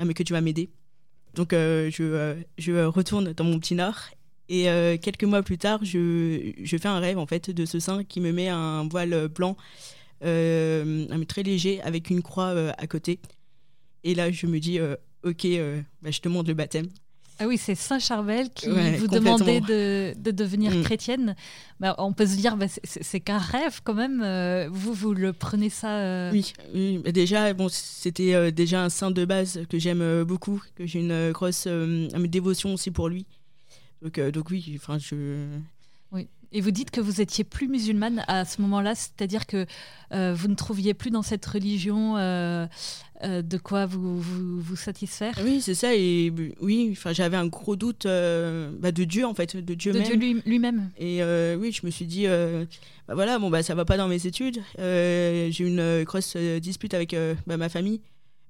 mais 0.04 0.12
que 0.12 0.24
tu 0.24 0.32
vas 0.32 0.40
m'aider. 0.40 0.70
Donc 1.36 1.52
euh, 1.52 1.90
je, 1.90 2.02
euh, 2.02 2.34
je, 2.58 2.72
retourne 2.84 3.32
dans 3.34 3.44
mon 3.44 3.60
petit 3.60 3.74
nord 3.74 3.96
et 4.48 4.70
euh, 4.70 4.96
quelques 4.96 5.24
mois 5.24 5.42
plus 5.42 5.58
tard, 5.58 5.84
je, 5.84 6.52
je, 6.62 6.76
fais 6.78 6.88
un 6.88 6.98
rêve 6.98 7.18
en 7.18 7.26
fait 7.26 7.50
de 7.50 7.66
ce 7.66 7.78
saint 7.78 8.04
qui 8.04 8.20
me 8.20 8.32
met 8.32 8.48
un 8.48 8.88
voile 8.88 9.28
blanc 9.28 9.56
très 10.20 11.42
léger 11.44 11.80
avec 11.82 12.10
une 12.10 12.22
croix 12.22 12.54
à 12.78 12.86
côté. 12.86 13.20
Et 14.02 14.14
là, 14.14 14.30
je 14.30 14.46
me 14.46 14.60
dis, 14.60 14.78
ok, 15.24 15.46
bah, 16.00 16.10
je 16.10 16.20
demande 16.22 16.46
le 16.46 16.54
baptême. 16.54 16.88
Ah 17.38 17.46
oui, 17.46 17.58
c'est 17.58 17.74
Saint 17.74 17.98
Charbel 17.98 18.50
qui 18.50 18.68
vous 18.68 19.08
demandait 19.08 19.60
de, 19.60 20.14
de 20.16 20.30
devenir 20.30 20.72
mm. 20.72 20.82
chrétienne. 20.82 21.36
Bah, 21.80 21.94
on 21.98 22.12
peut 22.12 22.26
se 22.26 22.36
dire, 22.36 22.56
bah, 22.56 22.66
c'est 22.84 23.20
qu'un 23.20 23.38
rêve 23.38 23.80
quand 23.84 23.94
même. 23.94 24.22
Euh, 24.22 24.68
vous, 24.70 24.94
vous 24.94 25.12
le 25.12 25.32
prenez 25.32 25.68
ça 25.68 25.98
euh 25.98 26.32
Oui, 26.32 26.54
déjà, 27.12 27.52
bon, 27.52 27.68
c'était 27.70 28.34
euh, 28.34 28.50
déjà 28.50 28.82
un 28.82 28.88
saint 28.88 29.10
de 29.10 29.24
base 29.24 29.60
que 29.68 29.78
j'aime 29.78 30.24
beaucoup, 30.24 30.62
que 30.76 30.86
j'ai 30.86 31.00
une 31.00 31.32
grosse 31.32 31.66
dévotion 31.66 32.74
aussi 32.74 32.90
pour 32.90 33.08
lui. 33.08 33.26
Donc, 34.02 34.18
donc 34.20 34.50
oui, 34.50 34.72
enfin, 34.76 34.98
je, 34.98 35.46
et 36.52 36.60
vous 36.60 36.70
dites 36.70 36.90
que 36.90 37.00
vous 37.00 37.20
étiez 37.20 37.44
plus 37.44 37.68
musulmane 37.68 38.24
à 38.28 38.44
ce 38.44 38.62
moment-là, 38.62 38.94
c'est-à-dire 38.94 39.46
que 39.46 39.66
euh, 40.12 40.34
vous 40.34 40.48
ne 40.48 40.54
trouviez 40.54 40.94
plus 40.94 41.10
dans 41.10 41.22
cette 41.22 41.44
religion 41.44 42.16
euh, 42.16 42.66
euh, 43.22 43.42
de 43.42 43.58
quoi 43.58 43.86
vous, 43.86 44.20
vous, 44.20 44.76
satisfaire 44.76 45.34
Oui, 45.44 45.60
c'est 45.60 45.74
ça. 45.74 45.94
Et 45.94 46.32
oui, 46.60 46.88
enfin, 46.92 47.12
j'avais 47.12 47.36
un 47.36 47.46
gros 47.46 47.76
doute 47.76 48.04
bah, 48.04 48.92
de 48.92 49.04
Dieu, 49.04 49.26
en 49.26 49.34
fait, 49.34 49.56
de 49.56 49.74
Dieu 49.74 49.92
de 49.92 49.98
même. 49.98 50.18
Dieu 50.18 50.42
lui-même. 50.44 50.90
Et 50.98 51.22
oui, 51.58 51.72
je 51.72 51.84
me 51.84 51.90
suis 51.90 52.06
dit, 52.06 52.26
bah, 52.26 53.14
voilà, 53.14 53.38
bon, 53.38 53.50
bah, 53.50 53.62
ça 53.62 53.74
va 53.74 53.84
pas 53.84 53.96
dans 53.96 54.08
mes 54.08 54.26
études. 54.26 54.60
j'ai 54.78 55.64
une 55.64 56.04
grosse 56.04 56.36
dispute 56.36 56.94
avec 56.94 57.16
bah, 57.46 57.56
ma 57.56 57.68
famille. 57.68 58.00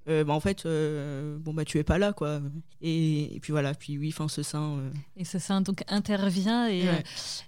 Euh, 0.08 0.23
bah, 0.23 0.35
en 0.35 0.40
fait, 0.40 0.66
euh, 0.66 1.37
bon 1.38 1.52
bah 1.52 1.64
tu 1.64 1.78
es 1.78 1.82
pas 1.82 1.99
là 1.99 2.12
quoi. 2.12 2.40
Et, 2.80 3.38
puis 3.42 3.50
voilà, 3.50 3.75
puis 3.75 3.99
oui, 3.99 4.12
enfin 4.12 4.28
ce 4.28 4.42
saint. 4.42 4.78
Euh. 4.78 4.90
Et 5.16 5.25
ce 5.25 5.38
saint 5.38 5.61
donc 5.61 5.82
intervient 5.88 6.68
et, 6.68 6.85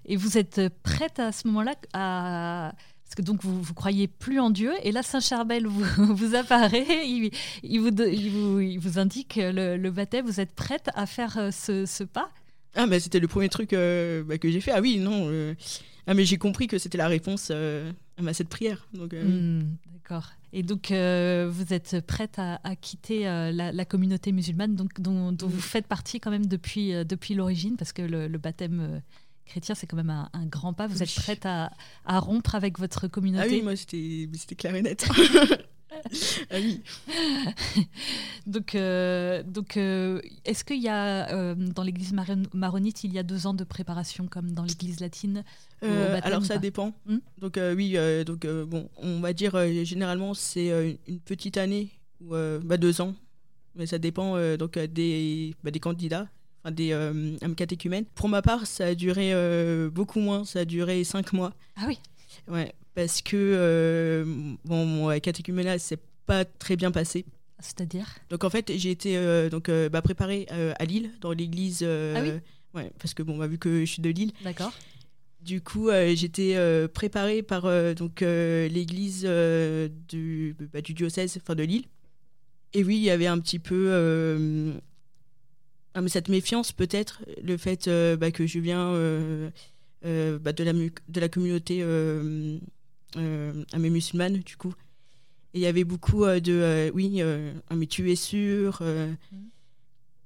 et 0.05 0.17
vous 0.17 0.37
êtes 0.37 0.61
prête 0.83 1.19
à 1.19 1.31
ce 1.31 1.47
moment-là 1.47 1.75
à 1.93 2.73
parce 3.09 3.15
que 3.15 3.21
donc 3.23 3.43
vous 3.43 3.61
vous 3.61 3.73
croyez 3.73 4.07
plus 4.07 4.39
en 4.39 4.51
Dieu 4.51 4.71
et 4.83 4.91
là 4.91 5.01
Saint 5.01 5.19
Charbel 5.19 5.65
vous, 5.65 5.83
vous 6.15 6.35
apparaît, 6.35 7.07
il, 7.07 7.31
il, 7.63 7.79
vous, 7.79 7.89
il, 7.89 8.29
vous, 8.29 8.59
il 8.59 8.77
vous 8.77 8.99
indique 8.99 9.35
le, 9.37 9.77
le, 9.77 9.91
baptême, 9.91 10.25
vous 10.25 10.39
êtes 10.39 10.53
prête 10.53 10.89
à 10.93 11.05
faire 11.05 11.49
ce, 11.51 11.85
ce 11.85 12.03
pas 12.03 12.29
Ah 12.75 12.85
mais 12.85 12.99
c'était 12.99 13.19
le 13.19 13.27
premier 13.27 13.49
truc 13.49 13.71
bah, 13.71 14.37
que 14.37 14.51
j'ai 14.51 14.61
fait. 14.61 14.71
Ah 14.71 14.81
oui 14.81 14.99
non. 14.99 15.55
Ah 16.07 16.13
mais 16.13 16.25
j'ai 16.25 16.37
compris 16.37 16.67
que 16.67 16.77
c'était 16.77 16.97
la 16.97 17.07
réponse 17.07 17.51
à 17.51 18.33
cette 18.33 18.49
prière. 18.49 18.87
Donc. 18.93 19.13
Hmm, 19.13 19.61
d'accord. 19.93 20.29
Et 20.51 20.63
donc, 20.63 20.91
euh, 20.91 21.47
vous 21.51 21.73
êtes 21.73 22.01
prête 22.05 22.39
à, 22.39 22.75
quitter 22.75 23.27
euh, 23.27 23.51
la, 23.51 23.85
communauté 23.85 24.31
musulmane 24.31 24.75
donc, 24.75 24.99
dont, 24.99 25.35
vous 25.39 25.59
faites 25.59 25.85
partie 25.85 26.19
quand 26.19 26.31
même 26.31 26.47
depuis, 26.47 26.93
euh, 26.93 27.03
depuis 27.03 27.35
l'origine, 27.35 27.77
parce 27.77 27.93
que 27.93 28.01
le, 28.01 28.37
baptême 28.37 29.01
chrétien, 29.49 29.75
c'est 29.75 29.87
quand 29.87 29.97
même 29.97 30.09
un, 30.09 30.45
grand 30.45 30.73
pas. 30.73 30.87
Vous 30.87 31.03
êtes 31.03 31.13
prête 31.13 31.45
à, 31.45 31.71
rompre 32.05 32.55
avec 32.55 32.79
votre 32.79 33.07
communauté 33.07 33.45
Ah 33.45 33.51
oui, 33.51 33.61
moi, 33.61 33.75
c'était 33.75 34.55
clair 34.55 34.75
et 34.75 34.81
net. 34.81 35.07
ah 36.51 36.55
oui. 36.55 36.81
donc, 38.47 38.75
euh, 38.75 39.43
donc 39.43 39.77
euh, 39.77 40.21
est-ce 40.45 40.63
qu'il 40.63 40.81
y 40.81 40.87
a 40.87 41.33
euh, 41.33 41.55
dans 41.55 41.83
l'église 41.83 42.13
maronite, 42.53 43.03
il 43.03 43.13
y 43.13 43.19
a 43.19 43.23
deux 43.23 43.47
ans 43.47 43.53
de 43.53 43.63
préparation 43.63 44.27
comme 44.27 44.51
dans 44.51 44.63
l'église 44.63 44.99
latine 44.99 45.43
Alors 45.81 46.45
ça 46.45 46.57
dépend. 46.57 46.93
Hmm 47.05 47.17
donc 47.39 47.59
oui, 47.75 47.97
donc 48.25 48.45
bon, 48.45 48.89
on 48.97 49.19
va 49.19 49.33
dire 49.33 49.57
généralement 49.83 50.33
c'est 50.33 50.97
une 51.07 51.19
petite 51.19 51.57
année 51.57 51.89
ou 52.21 52.35
bah, 52.63 52.77
deux 52.77 53.01
ans, 53.01 53.15
mais 53.75 53.87
ça 53.87 53.97
dépend 53.97 54.37
donc 54.57 54.77
des, 54.77 55.55
bah, 55.63 55.71
des 55.71 55.79
candidats. 55.79 56.27
Enfin, 56.63 56.71
des 56.71 56.91
euh, 56.91 57.37
catéchumènes. 57.55 58.05
Pour 58.15 58.29
ma 58.29 58.41
part, 58.41 58.67
ça 58.67 58.87
a 58.87 58.95
duré 58.95 59.33
beaucoup 59.89 60.19
moins, 60.19 60.45
ça 60.45 60.59
a 60.59 60.65
duré 60.65 61.03
cinq 61.03 61.33
mois. 61.33 61.53
Ah 61.77 61.85
oui 61.87 61.99
Ouais, 62.47 62.73
parce 62.95 63.21
que 63.21 63.35
euh, 63.37 64.25
bon, 64.65 64.85
mon 64.85 65.19
catéchuménat 65.19 65.79
s'est 65.79 65.99
pas 66.25 66.45
très 66.45 66.75
bien 66.75 66.91
passé. 66.91 67.25
C'est-à-dire? 67.59 68.07
Donc 68.29 68.43
en 68.43 68.49
fait, 68.49 68.71
j'ai 68.75 68.91
été 68.91 69.17
euh, 69.17 69.49
donc 69.49 69.69
euh, 69.69 69.89
bah, 69.89 70.01
préparée 70.01 70.47
à 70.49 70.85
Lille, 70.85 71.11
dans 71.21 71.31
l'église. 71.31 71.83
ah 71.83 72.21
oui? 72.21 72.31
Ouais, 72.73 72.91
parce 72.99 73.13
que 73.13 73.23
bon, 73.23 73.37
bah, 73.37 73.47
vu 73.47 73.57
que 73.57 73.79
je 73.81 73.91
suis 73.91 74.01
de 74.01 74.09
Lille. 74.09 74.31
D'accord. 74.43 74.73
Du 75.41 75.61
coup, 75.61 75.89
j'étais 76.15 76.57
préparée 76.93 77.41
par 77.41 77.63
donc 77.95 78.21
l'église 78.21 79.23
du, 80.09 80.55
bah, 80.73 80.81
du 80.81 80.93
diocèse, 80.93 81.37
enfin 81.41 81.55
de 81.55 81.63
Lille. 81.63 81.85
Et 82.73 82.83
oui, 82.83 82.97
il 82.97 83.03
y 83.03 83.09
avait 83.09 83.27
un 83.27 83.39
petit 83.39 83.59
peu 83.59 84.73
cette 86.07 86.29
méfiance 86.29 86.71
peut-être, 86.71 87.23
le 87.43 87.57
fait 87.57 87.89
bah, 88.17 88.31
que 88.31 88.45
je 88.45 88.59
viens 88.59 88.91
bah, 90.03 90.53
de, 90.53 90.63
la, 90.63 90.73
de 90.73 91.19
la 91.19 91.29
communauté 91.29 91.83
euh, 93.17 93.63
musulmanes, 93.75 94.37
du 94.39 94.55
coup. 94.55 94.73
Et 95.53 95.59
il 95.59 95.61
y 95.61 95.65
avait 95.65 95.83
beaucoup 95.83 96.25
euh, 96.25 96.39
de 96.39 96.53
euh, 96.53 96.91
oui, 96.93 97.21
mais 97.75 97.87
tu 97.87 98.11
es 98.11 98.15
sûr 98.15 98.81
mm. 98.81 99.15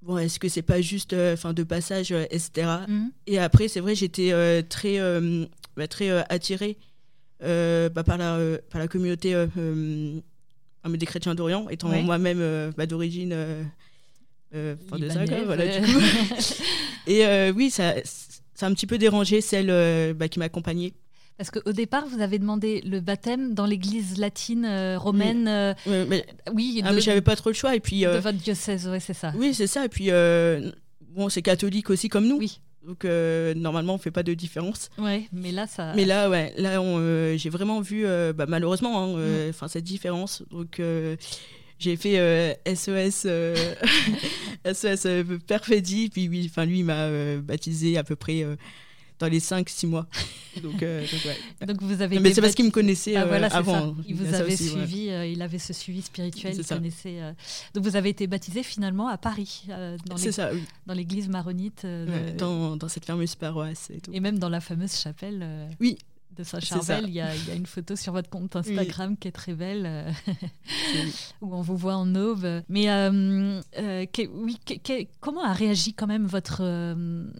Bon, 0.02 0.18
est-ce 0.18 0.38
que 0.38 0.50
c'est 0.50 0.64
pas 0.64 0.82
juste 0.82 1.14
enfin 1.14 1.54
de 1.54 1.64
passage, 1.64 2.12
etc. 2.12 2.68
Mm. 2.90 3.06
Et 3.28 3.40
après, 3.40 3.70
c'est 3.70 3.80
vrai, 3.80 3.96
j'étais 3.96 4.64
très, 4.64 5.00
bah, 5.78 5.88
très 5.88 6.10
attirée 6.30 6.78
bah, 7.40 8.04
par, 8.06 8.18
la, 8.18 8.58
par 8.70 8.80
la 8.80 8.88
communauté 8.90 9.34
des 9.56 11.06
chrétiens 11.06 11.36
d'Orient, 11.36 11.70
étant 11.70 11.88
moi-même 12.02 12.74
bah, 12.76 12.86
d'origine 14.54 15.08
de 15.08 15.10
Zagreb, 15.10 15.46
voilà, 15.46 15.80
du 15.80 15.94
coup. 15.94 16.00
Et 17.08 17.52
oui, 17.52 17.70
ça, 17.70 17.96
ça 18.54 18.66
a 18.66 18.70
un 18.70 18.74
petit 18.74 18.88
peu 18.88 18.98
dérangé 18.98 19.42
celle 19.42 20.14
bah, 20.14 20.28
qui 20.28 20.40
m'accompagnait. 20.40 20.94
Parce 21.38 21.50
qu'au 21.50 21.72
départ, 21.72 22.06
vous 22.08 22.22
avez 22.22 22.38
demandé 22.38 22.82
le 22.82 23.00
baptême 23.00 23.54
dans 23.54 23.66
l'église 23.66 24.18
latine 24.20 24.66
euh, 24.66 25.00
romaine. 25.00 25.76
Oui, 25.86 25.94
euh, 25.94 26.06
mais, 26.08 26.26
oui 26.54 26.82
ah, 26.86 26.98
j'avais 27.00 27.22
pas 27.22 27.36
trop 27.36 27.50
le 27.50 27.56
choix. 27.56 27.76
Et 27.76 27.80
puis, 27.80 28.02
de 28.02 28.08
euh, 28.08 28.20
votre 28.20 28.38
diocèse, 28.38 28.88
oui, 28.88 29.00
c'est 29.02 29.14
ça. 29.14 29.34
Oui, 29.36 29.54
c'est 29.54 29.68
ça. 29.68 29.86
Et 29.86 29.90
puis, 29.90 30.10
bon, 31.10 31.30
c'est 31.30 31.42
catholique 31.42 31.90
aussi 31.90 32.10
comme 32.10 32.28
nous. 32.28 32.38
Oui. 32.38 32.60
Donc, 32.86 33.06
normalement, 33.06 33.96
on 33.96 33.98
fait 33.98 34.12
pas 34.12 34.24
de 34.24 34.34
différence. 34.34 34.90
Ouais, 34.98 35.28
mais 35.32 35.52
là, 35.52 35.68
ça. 35.68 35.94
Mais 35.96 36.06
là, 36.06 36.30
ouais, 36.30 36.54
là, 36.58 36.80
j'ai 37.36 37.50
vraiment 37.50 37.82
vu, 37.82 38.06
bah, 38.36 38.46
malheureusement, 38.48 39.04
hein, 39.04 39.18
mm. 39.18 39.50
enfin, 39.50 39.68
cette 39.68 39.86
différence. 39.86 40.44
Donc, 40.52 40.80
j'ai 41.80 41.96
fait 41.96 42.60
SOS, 42.66 43.28
SOS 44.74 45.08
Perfedi. 45.48 46.10
Puis, 46.10 46.30
oui, 46.30 46.48
enfin, 46.50 46.66
lui, 46.66 46.80
il 46.80 46.86
m'a 46.86 47.10
baptisé 47.38 47.98
à 47.98 48.04
peu 48.04 48.16
près 48.16 48.46
dans 49.24 49.28
les 49.28 49.40
5-6 49.40 49.88
mois. 49.88 50.08
Donc, 50.62 50.84
euh, 50.84 51.06
donc, 51.66 51.78
vous 51.82 52.02
avez. 52.02 52.20
mais 52.20 52.34
c'est 52.34 52.42
parce 52.42 52.56
qu'il 52.56 52.66
me 52.66 52.72
connaissait 52.72 53.16
ah, 53.16 53.26
voilà, 53.26 53.48
euh, 53.48 53.58
avant. 53.58 53.96
Il 54.08 54.16
vous 54.16 54.34
avait 54.34 54.56
suivi, 54.56 55.10
euh, 55.10 55.26
il 55.26 55.42
avait 55.42 55.60
ce 55.60 55.74
suivi 55.74 56.02
spirituel. 56.02 56.56
Il 56.58 56.66
connaissait, 56.66 57.20
Donc 57.74 57.84
vous 57.84 57.96
avez 57.96 58.10
été 58.10 58.28
baptisé 58.28 58.64
finalement 58.64 59.08
à 59.08 59.18
Paris, 59.18 59.66
dans, 59.68 60.16
oui. 60.16 60.96
l'église 60.96 61.30
maronite. 61.30 61.86
Dans, 62.38 62.76
dans, 62.76 62.88
cette 62.88 63.06
fameuse 63.06 63.36
paroisse 63.36 63.90
et 63.90 64.02
tout. 64.02 64.12
Et 64.14 64.20
même 64.20 64.40
dans 64.40 64.50
la 64.50 64.62
fameuse 64.62 64.96
chapelle. 65.00 65.48
oui, 65.80 65.98
de 66.36 66.44
Saint-Charbel. 66.44 67.06
Il, 67.08 67.14
y, 67.14 67.22
a 67.22 67.34
une 67.56 67.66
photo 67.66 67.96
sur 67.96 68.14
votre 68.14 68.30
compte 68.30 68.56
Instagram 68.56 69.18
qui 69.18 69.28
est 69.28 69.32
très 69.32 69.54
belle, 69.54 69.84
euh, 69.86 70.12
où 71.42 71.54
on 71.56 71.62
vous 71.62 71.78
voit 71.78 71.96
en 71.96 72.16
aube. 72.16 72.64
Mais 72.70 72.90
euh, 72.90 73.62
euh, 73.78 74.06
oui, 74.34 74.60
comment 75.20 75.44
a 75.44 75.54
réagi 75.54 75.94
quand 75.94 76.08
même 76.08 76.26
votre, 76.26 76.96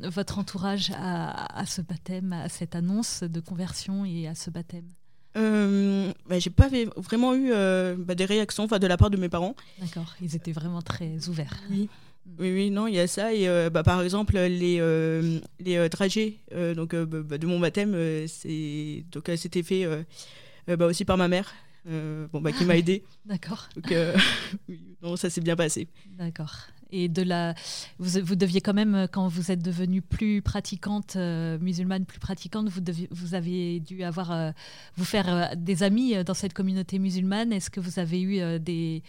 votre 0.08 0.40
entourage 0.40 0.92
à, 0.96 1.66
ce 1.66 1.82
baptême, 1.82 2.34
à 2.34 2.50
cette 2.50 2.76
annonce 2.76 3.24
de 3.24 3.40
conversion 3.40 4.06
et 4.06 4.28
à 4.28 4.36
ce 4.36 4.50
baptême? 4.50 4.88
Bah, 5.36 6.40
j'ai 6.40 6.52
pas 6.52 6.70
vraiment 6.98 7.34
eu 7.34 7.52
bah, 7.98 8.16
des 8.16 8.26
réactions 8.26 8.68
de 8.68 8.88
la 8.88 8.98
part 8.98 9.10
de 9.10 9.18
mes 9.18 9.30
parents. 9.30 9.56
D'accord, 9.80 10.16
ils 10.22 10.36
étaient 10.36 10.52
vraiment 10.52 10.82
très 10.82 11.28
ouverts. 11.28 11.60
Oui. 11.70 11.90
Oui, 12.40 12.52
oui, 12.52 12.72
non, 12.72 12.88
il 12.88 12.96
y 12.96 13.00
a 13.00 13.08
ça. 13.08 13.34
Et 13.34 13.48
euh, 13.48 13.70
bah, 13.70 13.84
par 13.84 14.02
exemple, 14.02 14.38
les, 14.38 14.78
euh, 14.80 15.40
les 15.60 15.78
euh, 15.78 15.90
trajets 15.90 16.40
donc, 16.76 16.96
bah, 16.96 17.38
de 17.38 17.48
mon 17.48 17.60
baptême, 17.60 17.96
c'était 18.28 19.64
fait 19.64 19.86
bah, 20.68 20.86
aussi 20.86 21.06
par 21.06 21.18
ma 21.18 21.28
mère, 21.28 21.54
bon, 21.86 22.42
bah, 22.42 22.52
qui 22.52 22.66
m'a 22.66 22.78
aidé. 22.78 23.04
D'accord. 23.26 23.70
Donc, 23.76 23.94
non, 25.02 25.16
ça 25.16 25.30
s'est 25.30 25.42
bien 25.42 25.56
passé. 25.56 25.88
D'accord. 26.18 26.56
Et 26.96 27.10
de 27.10 27.24
la, 27.24 27.56
vous, 27.98 28.20
vous, 28.24 28.36
deviez 28.36 28.62
quand 28.62 28.76
même, 28.76 29.08
quand 29.12 29.28
vous 29.28 29.52
êtes 29.52 29.64
devenue 29.64 30.04
plus 30.04 30.44
pratiquante, 30.44 31.16
musulmane, 31.16 32.06
plus 32.06 32.20
pratiquante, 32.20 32.70
vous, 32.70 32.82
deviez, 32.82 33.08
vous 33.10 33.34
avez 33.34 33.80
dû 33.80 34.04
avoir, 34.04 34.54
vous 34.96 35.06
faire 35.06 35.56
des 35.58 35.82
amis 35.82 36.24
dans 36.24 36.36
cette 36.36 36.54
communauté 36.54 37.00
musulmane. 37.00 37.52
Est-ce 37.52 37.72
que 37.72 37.80
vous 37.80 37.98
avez 37.98 38.22
eu 38.22 38.60
des 38.60 39.02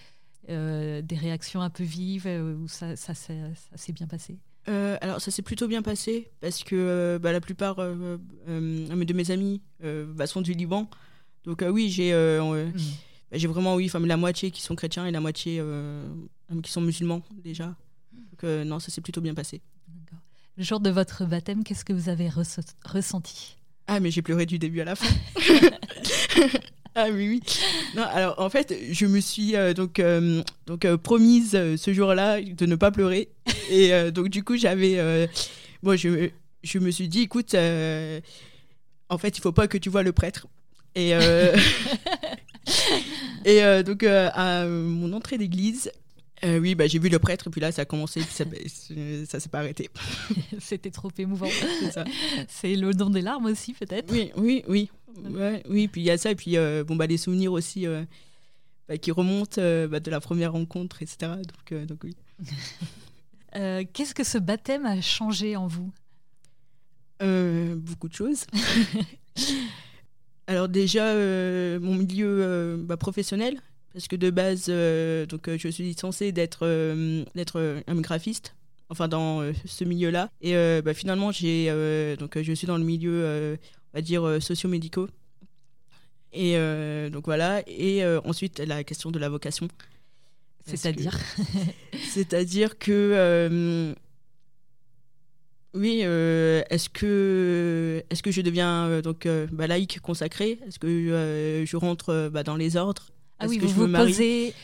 euh, 0.51 1.01
des 1.03 1.17
réactions 1.17 1.63
un 1.63 1.71
peu 1.71 1.85
vives 1.85 2.27
euh, 2.27 2.55
ou 2.57 2.69
ça, 2.69 2.97
ça, 2.97 3.15
s'est 3.15 3.93
bien 3.93 4.07
passé? 4.07 4.39
Euh, 4.69 4.97
alors 5.01 5.21
ça 5.21 5.31
s'est 5.31 5.43
plutôt 5.43 5.69
bien 5.69 5.83
passé 5.83 6.31
parce 6.41 6.65
que 6.65 7.19
bah, 7.21 7.33
la 7.33 7.41
plupart 7.41 7.77
de 7.77 8.19
mes 8.49 9.31
amis 9.31 9.63
bah, 9.83 10.27
sont 10.27 10.41
du 10.41 10.53
Liban. 10.53 10.89
Donc 11.45 11.63
oui, 11.69 11.91
j'ai 11.91 12.13
hmm. 12.13 12.73
bah, 13.31 13.39
j'ai 13.39 13.47
vraiment 13.47 13.75
oui, 13.75 13.91
la 13.93 14.17
moitié 14.17 14.51
qui 14.51 14.63
sont 14.63 14.75
chrétiens 14.75 15.07
et 15.07 15.11
la 15.11 15.21
moitié 15.21 15.63
qui 16.63 16.71
sont 16.71 16.81
musulmans 16.81 17.23
déjà. 17.43 17.75
Donc 18.13 18.43
non, 18.67 18.81
ça 18.81 18.91
s'est 18.91 19.03
plutôt 19.03 19.21
bien 19.21 19.35
passé. 19.35 19.61
Le 20.57 20.63
jour 20.63 20.79
de 20.79 20.89
votre 20.89 21.25
baptême, 21.25 21.65
qu'est-ce 21.65 21.85
que 21.85 21.93
vous 21.93 22.09
avez 22.09 22.29
ressenti? 22.29 23.57
Ah 23.87 24.01
mais 24.01 24.11
j'ai 24.11 24.23
pleuré 24.23 24.47
du 24.47 24.59
début 24.59 24.81
à 24.81 24.85
la 24.85 24.95
fin. 24.95 25.15
Ah 26.97 27.09
oui, 27.11 27.29
oui. 27.29 27.43
Non, 27.97 28.05
alors 28.05 28.37
en 28.39 28.49
fait, 28.49 28.73
je 28.93 29.07
me 29.07 29.21
suis 29.21 29.57
euh, 29.57 29.75
donc, 29.75 29.99
euh, 29.99 30.43
donc 30.67 30.85
euh, 30.85 30.97
promise 30.97 31.59
ce 31.77 31.93
jour-là 31.93 32.41
de 32.41 32.67
ne 32.67 32.77
pas 32.77 32.93
pleurer. 32.93 33.31
Et 33.71 33.91
donc 34.13 34.29
du 34.29 34.45
coup, 34.45 34.57
j'avais... 34.57 35.29
bon, 35.83 35.97
je, 35.97 36.31
je 36.63 36.79
me 36.79 36.91
suis 36.91 37.09
dit, 37.09 37.23
écoute, 37.23 37.55
en 37.55 39.19
fait, 39.19 39.37
il 39.37 39.41
faut 39.41 39.53
pas 39.53 39.67
que 39.67 39.79
tu 39.79 39.91
vois 39.91 40.03
le 40.03 40.13
prêtre. 40.13 40.47
Et, 40.95 41.11
et 43.45 43.83
donc, 43.83 44.05
à 44.05 44.67
mon 44.67 45.13
entrée 45.13 45.39
d'église, 45.39 45.91
oui, 46.45 46.75
bah, 46.75 46.87
j'ai 46.87 46.99
vu 46.99 47.09
le 47.09 47.19
prêtre, 47.19 47.49
et 47.49 47.51
puis 47.51 47.61
là, 47.61 47.73
ça 47.73 47.83
a 47.83 47.85
commencé, 47.87 48.21
ça, 48.21 48.45
ça 49.27 49.41
s'est 49.41 49.49
pas 49.49 49.61
arrêté. 49.61 49.89
C'était 50.61 50.91
trop 50.91 51.11
émouvant. 51.19 51.49
C'est 52.49 52.77
le 52.77 52.93
don 52.93 53.11
des 53.11 53.23
larmes 53.23 53.47
aussi, 53.47 53.73
peut-être 53.73 54.13
Oui, 54.13 54.31
oui, 54.37 54.63
oui. 54.69 54.91
Ouais, 55.23 55.63
oui, 55.69 55.89
puis 55.89 56.01
il 56.01 56.05
y 56.05 56.11
a 56.11 56.19
ça, 56.19 56.31
et 56.31 56.35
puis 56.35 56.57
euh, 56.57 56.85
bon, 56.85 56.97
bah, 56.97 57.07
les 57.07 57.17
souvenirs 57.17 57.53
aussi 57.53 57.87
euh, 57.87 58.05
bah, 58.89 58.99
qui 58.99 59.11
remontent 59.11 59.61
euh, 59.61 59.87
bah, 59.87 60.01
de 60.01 60.11
la 60.11 60.21
première 60.21 60.53
rencontre, 60.53 61.03
etc. 61.03 61.33
Donc, 61.71 61.87
donc 61.87 62.05
oui. 62.05 62.17
Qu'est-ce 63.93 64.15
que 64.15 64.25
ce 64.25 64.39
baptême 64.39 64.85
a 64.85 65.01
changé 65.01 65.57
en 65.57 65.67
vous? 65.67 65.93
Beaucoup 67.21 68.09
de 68.09 68.15
choses. 68.15 68.47
Alors 70.47 70.69
déjà, 70.69 71.15
mon 71.79 71.95
milieu 71.95 72.77
bah, 72.85 72.97
professionnel, 72.97 73.61
parce 73.93 74.09
que 74.09 74.17
de 74.17 74.31
base, 74.31 74.67
donc, 75.29 75.49
je 75.57 75.69
suis 75.69 75.95
censée 75.95 76.33
d'être 76.33 76.67
d'être 77.35 77.85
un 77.87 78.01
graphiste, 78.01 78.55
enfin 78.89 79.09
dans 79.09 79.43
ce 79.65 79.85
milieu-là. 79.85 80.31
Et 80.41 80.55
bah, 80.83 80.95
finalement, 80.95 81.33
j'ai 81.33 81.67
donc 82.19 82.41
je 82.41 82.53
suis 82.53 82.67
dans 82.67 82.79
le 82.79 82.85
milieu 82.85 83.57
va 83.95 84.03
dire, 84.03 84.27
euh, 84.27 84.41
socio-médicaux. 84.41 85.09
Et 86.33 86.57
euh, 86.57 87.09
donc 87.11 87.25
voilà. 87.27 87.63
Et 87.69 88.03
euh, 88.03 88.21
ensuite, 88.25 88.59
la 88.59 88.83
question 88.85 89.11
de 89.11 89.19
la 89.19 89.29
vocation. 89.29 89.69
C'est-à-dire 90.67 91.19
C'est-à-dire 92.13 92.79
que. 92.79 93.95
oui, 95.75 96.01
est-ce 96.01 96.89
que, 96.89 98.03
est 98.11 98.23
que 98.23 98.31
je 98.31 98.41
deviens 98.41 99.01
donc 99.01 99.29
bah, 99.53 99.67
laïque 99.67 100.01
consacré 100.01 100.59
Est-ce 100.67 100.79
que 100.79 101.65
je 101.65 101.77
rentre 101.77 102.31
bah, 102.33 102.43
dans 102.43 102.57
les 102.57 102.77
ordres? 102.77 103.11
Ah 103.39 103.47
oui, 103.47 103.59
vous 103.59 103.69
vous 103.69 103.93
posez. 103.93 104.55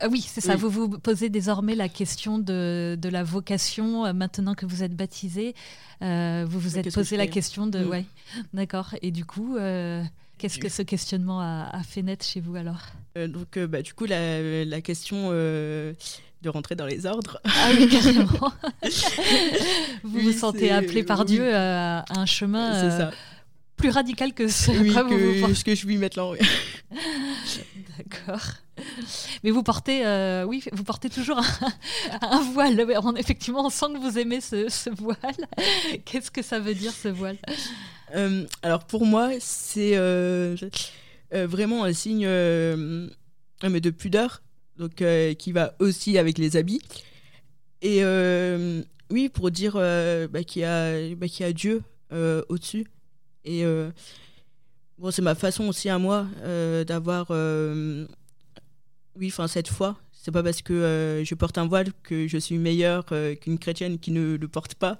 Ah 0.00 0.08
oui, 0.10 0.20
c'est 0.20 0.40
ça. 0.40 0.56
Vous 0.56 0.70
vous 0.70 0.88
posez 0.88 1.28
désormais 1.28 1.74
la 1.74 1.88
question 1.88 2.38
de, 2.38 2.98
de 3.00 3.08
la 3.08 3.22
vocation 3.22 4.12
maintenant 4.12 4.54
que 4.54 4.66
vous 4.66 4.82
êtes 4.82 4.94
baptisé. 4.94 5.54
Euh, 6.02 6.44
vous 6.48 6.58
vous 6.58 6.78
êtes 6.78 6.92
posé 6.92 7.16
la 7.16 7.26
question 7.26 7.66
de. 7.66 7.84
Mm. 7.84 7.88
Ouais, 7.88 8.04
d'accord. 8.52 8.94
Et 9.02 9.10
du 9.10 9.24
coup. 9.24 9.56
Euh, 9.56 10.02
Qu'est-ce 10.38 10.58
que 10.58 10.68
ce 10.68 10.82
questionnement 10.82 11.40
a, 11.40 11.82
fait 11.82 12.02
naître 12.02 12.22
chez 12.26 12.40
vous 12.40 12.56
alors? 12.56 12.82
Donc, 13.16 13.58
bah, 13.58 13.80
du 13.80 13.94
coup, 13.94 14.04
la, 14.04 14.66
la 14.66 14.80
question 14.82 15.30
de 15.30 16.48
rentrer 16.48 16.74
dans 16.74 16.86
les 16.86 17.06
ordres. 17.06 17.40
Ah 17.44 17.70
oui, 17.76 17.88
carrément. 17.90 18.52
vous 20.04 20.20
vous 20.20 20.32
sentez 20.32 20.70
appelé 20.70 21.02
par 21.02 21.24
Dieu 21.24 21.54
à, 21.54 22.04
un 22.16 22.26
chemin 22.26 23.10
plus 23.76 23.90
radical 23.90 24.32
que 24.32 24.48
ce 24.48 24.70
oui, 24.70 24.94
que, 24.94 25.54
ce 25.54 25.64
que 25.64 25.74
je 25.74 25.86
vis 25.86 25.98
maintenant. 25.98 26.32
D'accord. 27.98 28.46
Mais 29.44 29.50
vous 29.50 29.62
portez, 29.62 30.06
euh, 30.06 30.44
oui, 30.44 30.62
vous 30.72 30.84
portez 30.84 31.10
toujours 31.10 31.40
un, 32.20 32.40
voile. 32.52 32.84
effectivement, 33.16 33.66
on 33.66 33.70
sent 33.70 33.86
que 33.94 33.98
vous 33.98 34.18
aimez 34.18 34.40
ce, 34.40 34.90
voile. 34.90 35.18
Qu'est-ce 36.04 36.30
que 36.30 36.42
ça 36.42 36.58
veut 36.58 36.74
dire 36.74 36.92
ce 36.92 37.08
voile 37.08 37.38
euh, 38.14 38.46
Alors 38.62 38.84
pour 38.84 39.06
moi, 39.06 39.30
c'est 39.40 39.96
euh, 39.96 40.56
vraiment 41.32 41.84
un 41.84 41.92
signe 41.92 42.26
mais 42.26 43.80
de 43.80 43.90
pudeur, 43.90 44.42
donc 44.78 45.02
qui 45.38 45.52
va 45.52 45.74
aussi 45.78 46.18
avec 46.18 46.38
les 46.38 46.56
habits. 46.56 46.82
Et 47.82 48.02
oui, 49.10 49.28
pour 49.28 49.50
dire 49.50 49.74
bah, 49.74 50.42
qu'il 50.44 50.62
y, 50.62 51.14
bah, 51.14 51.26
y, 51.26 51.42
a 51.42 51.52
Dieu 51.52 51.82
au-dessus. 52.10 52.86
Et 53.44 53.64
bon, 54.98 55.10
c'est 55.10 55.22
ma 55.22 55.34
façon 55.34 55.68
aussi 55.68 55.88
à 55.88 55.98
moi 55.98 56.26
d'avoir 56.86 57.30
oui, 59.18 59.28
enfin 59.28 59.48
cette 59.48 59.68
fois, 59.68 59.98
c'est 60.12 60.32
pas 60.32 60.42
parce 60.42 60.60
que 60.62 60.72
euh, 60.72 61.24
je 61.24 61.34
porte 61.34 61.56
un 61.58 61.66
voile 61.66 61.92
que 62.02 62.26
je 62.26 62.36
suis 62.36 62.58
meilleure 62.58 63.06
euh, 63.12 63.34
qu'une 63.36 63.58
chrétienne 63.58 63.98
qui 63.98 64.10
ne 64.10 64.36
le 64.36 64.48
porte 64.48 64.74
pas. 64.74 64.98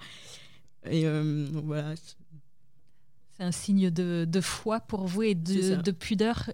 Et 0.89 1.03
euh, 1.05 1.47
voilà. 1.65 1.95
C'est 1.97 3.43
un 3.43 3.53
signe 3.53 3.91
de, 3.91 4.25
de, 4.25 4.41
foi 4.41 4.81
pour 4.81 5.07
vous 5.07 5.23
et 5.25 5.35
de, 5.35 5.75
de 5.83 5.91
pudeur 5.91 6.51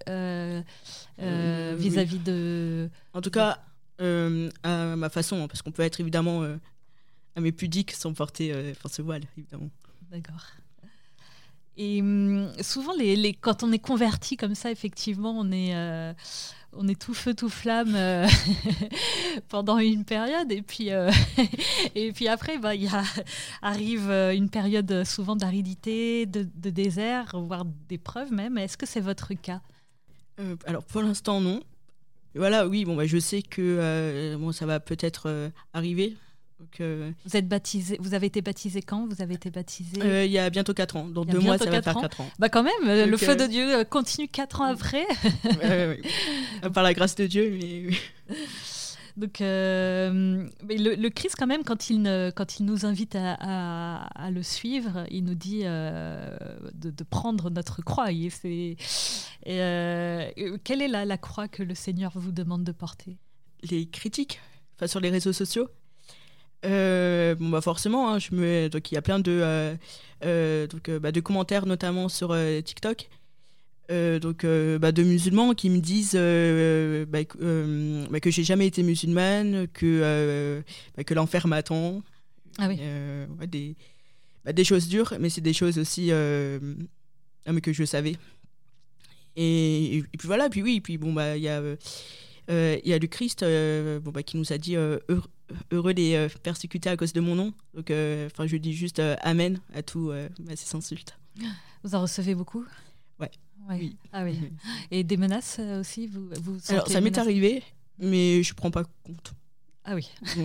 vis-à-vis 1.17 2.19
de. 2.19 2.89
En 3.13 3.21
tout 3.21 3.29
cas, 3.29 3.59
à 3.99 4.95
ma 4.95 5.09
façon, 5.09 5.43
hein, 5.43 5.47
parce 5.47 5.61
qu'on 5.61 5.71
peut 5.71 5.83
être 5.83 5.99
évidemment 5.99 6.43
à 7.35 7.41
mes 7.41 7.51
pudiques 7.51 7.91
sans 7.91 8.13
porter 8.13 8.73
ce 8.89 9.01
voile, 9.01 9.21
évidemment. 9.37 9.69
D'accord. 10.11 10.43
Et 11.77 12.01
hum, 12.01 12.51
souvent, 12.61 12.93
les, 12.93 13.33
quand 13.33 13.63
on 13.63 13.71
est 13.71 13.79
converti 13.79 14.37
comme 14.37 14.55
ça, 14.55 14.71
effectivement, 14.71 15.35
on 15.37 15.51
est 15.51 15.73
on 16.75 16.87
est 16.87 16.99
tout 16.99 17.13
feu 17.13 17.33
tout 17.33 17.49
flamme 17.49 17.93
euh, 17.95 18.27
pendant 19.49 19.77
une 19.79 20.05
période. 20.05 20.51
Et 20.51 20.61
puis 20.61 20.91
euh, 20.91 21.11
et 21.95 22.11
puis 22.11 22.27
après 22.27 22.57
bah 22.57 22.71
arrive 23.61 24.09
euh, 24.09 24.35
une 24.35 24.49
période 24.49 25.03
souvent 25.03 25.35
d'aridité 25.35 26.25
de, 26.25 26.43
désert 26.69 27.35
voire 27.39 27.65
d'épreuve 27.65 28.31
même. 28.31 28.57
Est-ce 28.57 28.77
que 28.77 28.85
c'est 28.85 29.01
votre 29.01 29.33
cas? 29.33 29.61
Alors 30.65 30.83
pour 30.83 31.01
l'instant 31.01 31.41
non. 31.41 31.61
Voilà 32.35 32.67
oui 32.67 32.85
bon 32.85 32.95
bah, 32.95 33.05
je 33.05 33.19
sais 33.19 33.43
que 33.43 34.35
bon 34.37 34.51
ça 34.51 34.65
va 34.65 34.79
peut-être 34.79 35.51
arriver 35.73 36.15
euh, 36.81 37.11
vous 37.25 37.37
êtes 37.37 37.47
baptisé, 37.47 37.97
vous 37.99 38.13
avez 38.13 38.27
été 38.27 38.41
baptisé 38.41 38.81
quand? 38.81 39.07
Vous 39.07 39.21
avez 39.21 39.35
été 39.35 39.49
baptisé 39.49 40.01
euh, 40.01 40.25
Il 40.25 40.31
y 40.31 40.39
a 40.39 40.49
bientôt 40.49 40.73
4 40.73 40.95
ans. 40.95 41.07
Dans 41.07 41.25
deux 41.25 41.39
mois, 41.39 41.57
ça 41.57 41.69
va 41.69 41.81
faire 41.81 41.95
4 41.95 42.21
ans. 42.21 42.29
Bah 42.39 42.49
quand 42.49 42.63
même, 42.63 43.09
le 43.09 43.17
feu 43.17 43.35
de 43.35 43.43
euh, 43.43 43.47
Dieu 43.47 43.83
continue 43.85 44.27
4 44.27 44.61
ans 44.61 44.65
après. 44.65 45.05
Par 46.73 46.83
la 46.83 46.93
grâce 46.93 47.15
de 47.15 47.27
Dieu, 47.27 47.57
mais... 47.59 48.35
Donc, 49.15 49.41
mais 49.41 50.77
le, 50.77 51.09
Christ, 51.09 51.35
quand 51.37 51.45
même, 51.45 51.63
quand 51.63 51.91
il, 51.91 52.31
quand 52.35 52.59
il 52.59 52.65
nous 52.65 52.87
invite 52.87 53.15
à, 53.15 54.05
à, 54.05 54.31
le 54.31 54.41
suivre, 54.41 55.05
il 55.11 55.23
nous 55.23 55.35
dit 55.35 55.61
de, 55.61 56.71
de, 56.73 57.03
prendre 57.03 57.51
notre 57.51 57.83
croix. 57.83 58.11
Et 58.11 58.31
c'est, 58.31 58.75
quelle 59.43 60.81
est 60.81 60.87
la, 60.87 61.05
la, 61.05 61.17
croix 61.19 61.47
que 61.47 61.61
le 61.61 61.75
Seigneur 61.75 62.11
vous 62.15 62.31
demande 62.31 62.63
de 62.63 62.71
porter? 62.71 63.19
Les 63.69 63.85
critiques 63.85 64.39
enfin, 64.77 64.87
sur 64.87 64.99
les 64.99 65.11
réseaux 65.11 65.31
sociaux 65.31 65.69
euh, 66.65 67.35
bon 67.35 67.49
bah 67.49 67.61
forcément, 67.61 68.09
hein, 68.09 68.19
je 68.19 68.33
me... 68.33 68.69
donc 68.69 68.91
il 68.91 68.95
y 68.95 68.97
a 68.97 69.01
plein 69.01 69.19
de, 69.19 69.31
euh, 69.31 69.75
euh, 70.23 70.67
donc, 70.67 70.89
bah, 70.89 71.11
de 71.11 71.19
commentaires 71.19 71.65
notamment 71.65 72.09
sur 72.09 72.35
TikTok, 72.63 73.09
donc 73.89 74.45
bah, 74.45 74.91
de 74.91 75.03
musulmans 75.03 75.53
qui 75.53 75.69
me 75.69 75.79
disent 75.79 76.15
bah, 76.15 77.23
bah, 78.09 78.19
que 78.19 78.31
j'ai 78.31 78.43
jamais 78.43 78.67
été 78.67 78.81
musulmane, 78.83 79.67
que 79.73 80.63
que 81.05 81.13
l'enfer 81.13 81.47
m'attend. 81.47 82.01
Ah 82.59 82.67
oui. 82.67 82.79
des, 83.47 83.75
des 84.51 84.63
choses 84.63 84.87
dures, 84.87 85.13
mais 85.19 85.29
c'est 85.29 85.41
des 85.41 85.53
choses 85.53 85.77
aussi 85.77 86.11
mais 86.11 87.61
que 87.61 87.73
je 87.73 87.83
savais. 87.83 88.15
Et, 89.35 89.97
et, 89.97 90.03
puis 90.17 90.27
voilà, 90.27 90.47
puis 90.49 90.61
oui, 90.61 90.79
puis 90.79 90.97
bon 90.97 91.11
bah 91.11 91.35
il 91.35 91.43
y 91.43 91.49
a 91.49 91.61
il 92.47 92.87
y 92.87 92.93
a 92.93 92.97
le 92.99 93.07
Christ 93.07 93.43
bon, 93.43 94.11
bah, 94.11 94.23
qui 94.23 94.37
nous 94.37 94.53
a 94.53 94.57
dit 94.57 94.77
heureux 95.71 95.93
des 95.93 96.15
euh, 96.15 96.29
persécutés 96.41 96.89
à 96.89 96.97
cause 96.97 97.13
de 97.13 97.21
mon 97.21 97.35
nom. 97.35 97.53
Donc, 97.73 97.91
euh, 97.91 98.27
enfin, 98.27 98.47
je 98.47 98.57
dis 98.57 98.73
juste 98.73 98.99
euh, 98.99 99.15
Amen 99.21 99.59
à 99.73 99.81
bah, 99.81 100.55
ces 100.55 100.75
insultes. 100.75 101.17
Vous 101.83 101.95
en 101.95 102.01
recevez 102.01 102.35
beaucoup? 102.35 102.65
Ouais. 103.19 103.31
Oui. 103.69 103.95
Ah 104.11 104.23
oui. 104.23 104.37
Et 104.91 105.03
des 105.03 105.17
menaces 105.17 105.59
aussi? 105.79 106.07
Vous, 106.07 106.29
vous 106.41 106.57
Alors, 106.69 106.87
ça 106.87 107.01
m'est 107.01 107.17
arrivé, 107.17 107.63
mais 107.97 108.43
je 108.43 108.53
prends 108.53 108.71
pas 108.71 108.83
compte. 109.03 109.33
Ah 109.85 109.95
oui. 109.95 110.09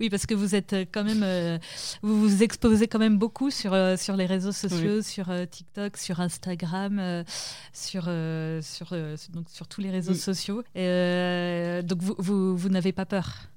Oui. 0.00 0.10
parce 0.10 0.26
que 0.26 0.34
vous 0.34 0.54
êtes 0.54 0.74
quand 0.92 1.04
même, 1.04 1.58
vous 2.02 2.20
vous 2.20 2.42
exposez 2.42 2.88
quand 2.88 2.98
même 2.98 3.16
beaucoup 3.16 3.50
sur, 3.50 3.76
sur 3.96 4.16
les 4.16 4.26
réseaux 4.26 4.52
sociaux, 4.52 5.02
sur 5.02 5.30
TikTok, 5.48 5.96
sur 5.96 6.20
Instagram, 6.20 7.24
sur, 7.72 8.04
sur, 8.62 8.88
donc 9.30 9.48
sur 9.50 9.68
tous 9.68 9.80
les 9.80 9.90
réseaux 9.90 10.14
sociaux. 10.14 10.62
Et, 10.74 11.80
donc 11.84 12.02
vous, 12.02 12.16
vous, 12.18 12.56
vous 12.56 12.68
n'avez 12.68 12.92
pas 12.92 13.06
peur? 13.06 13.48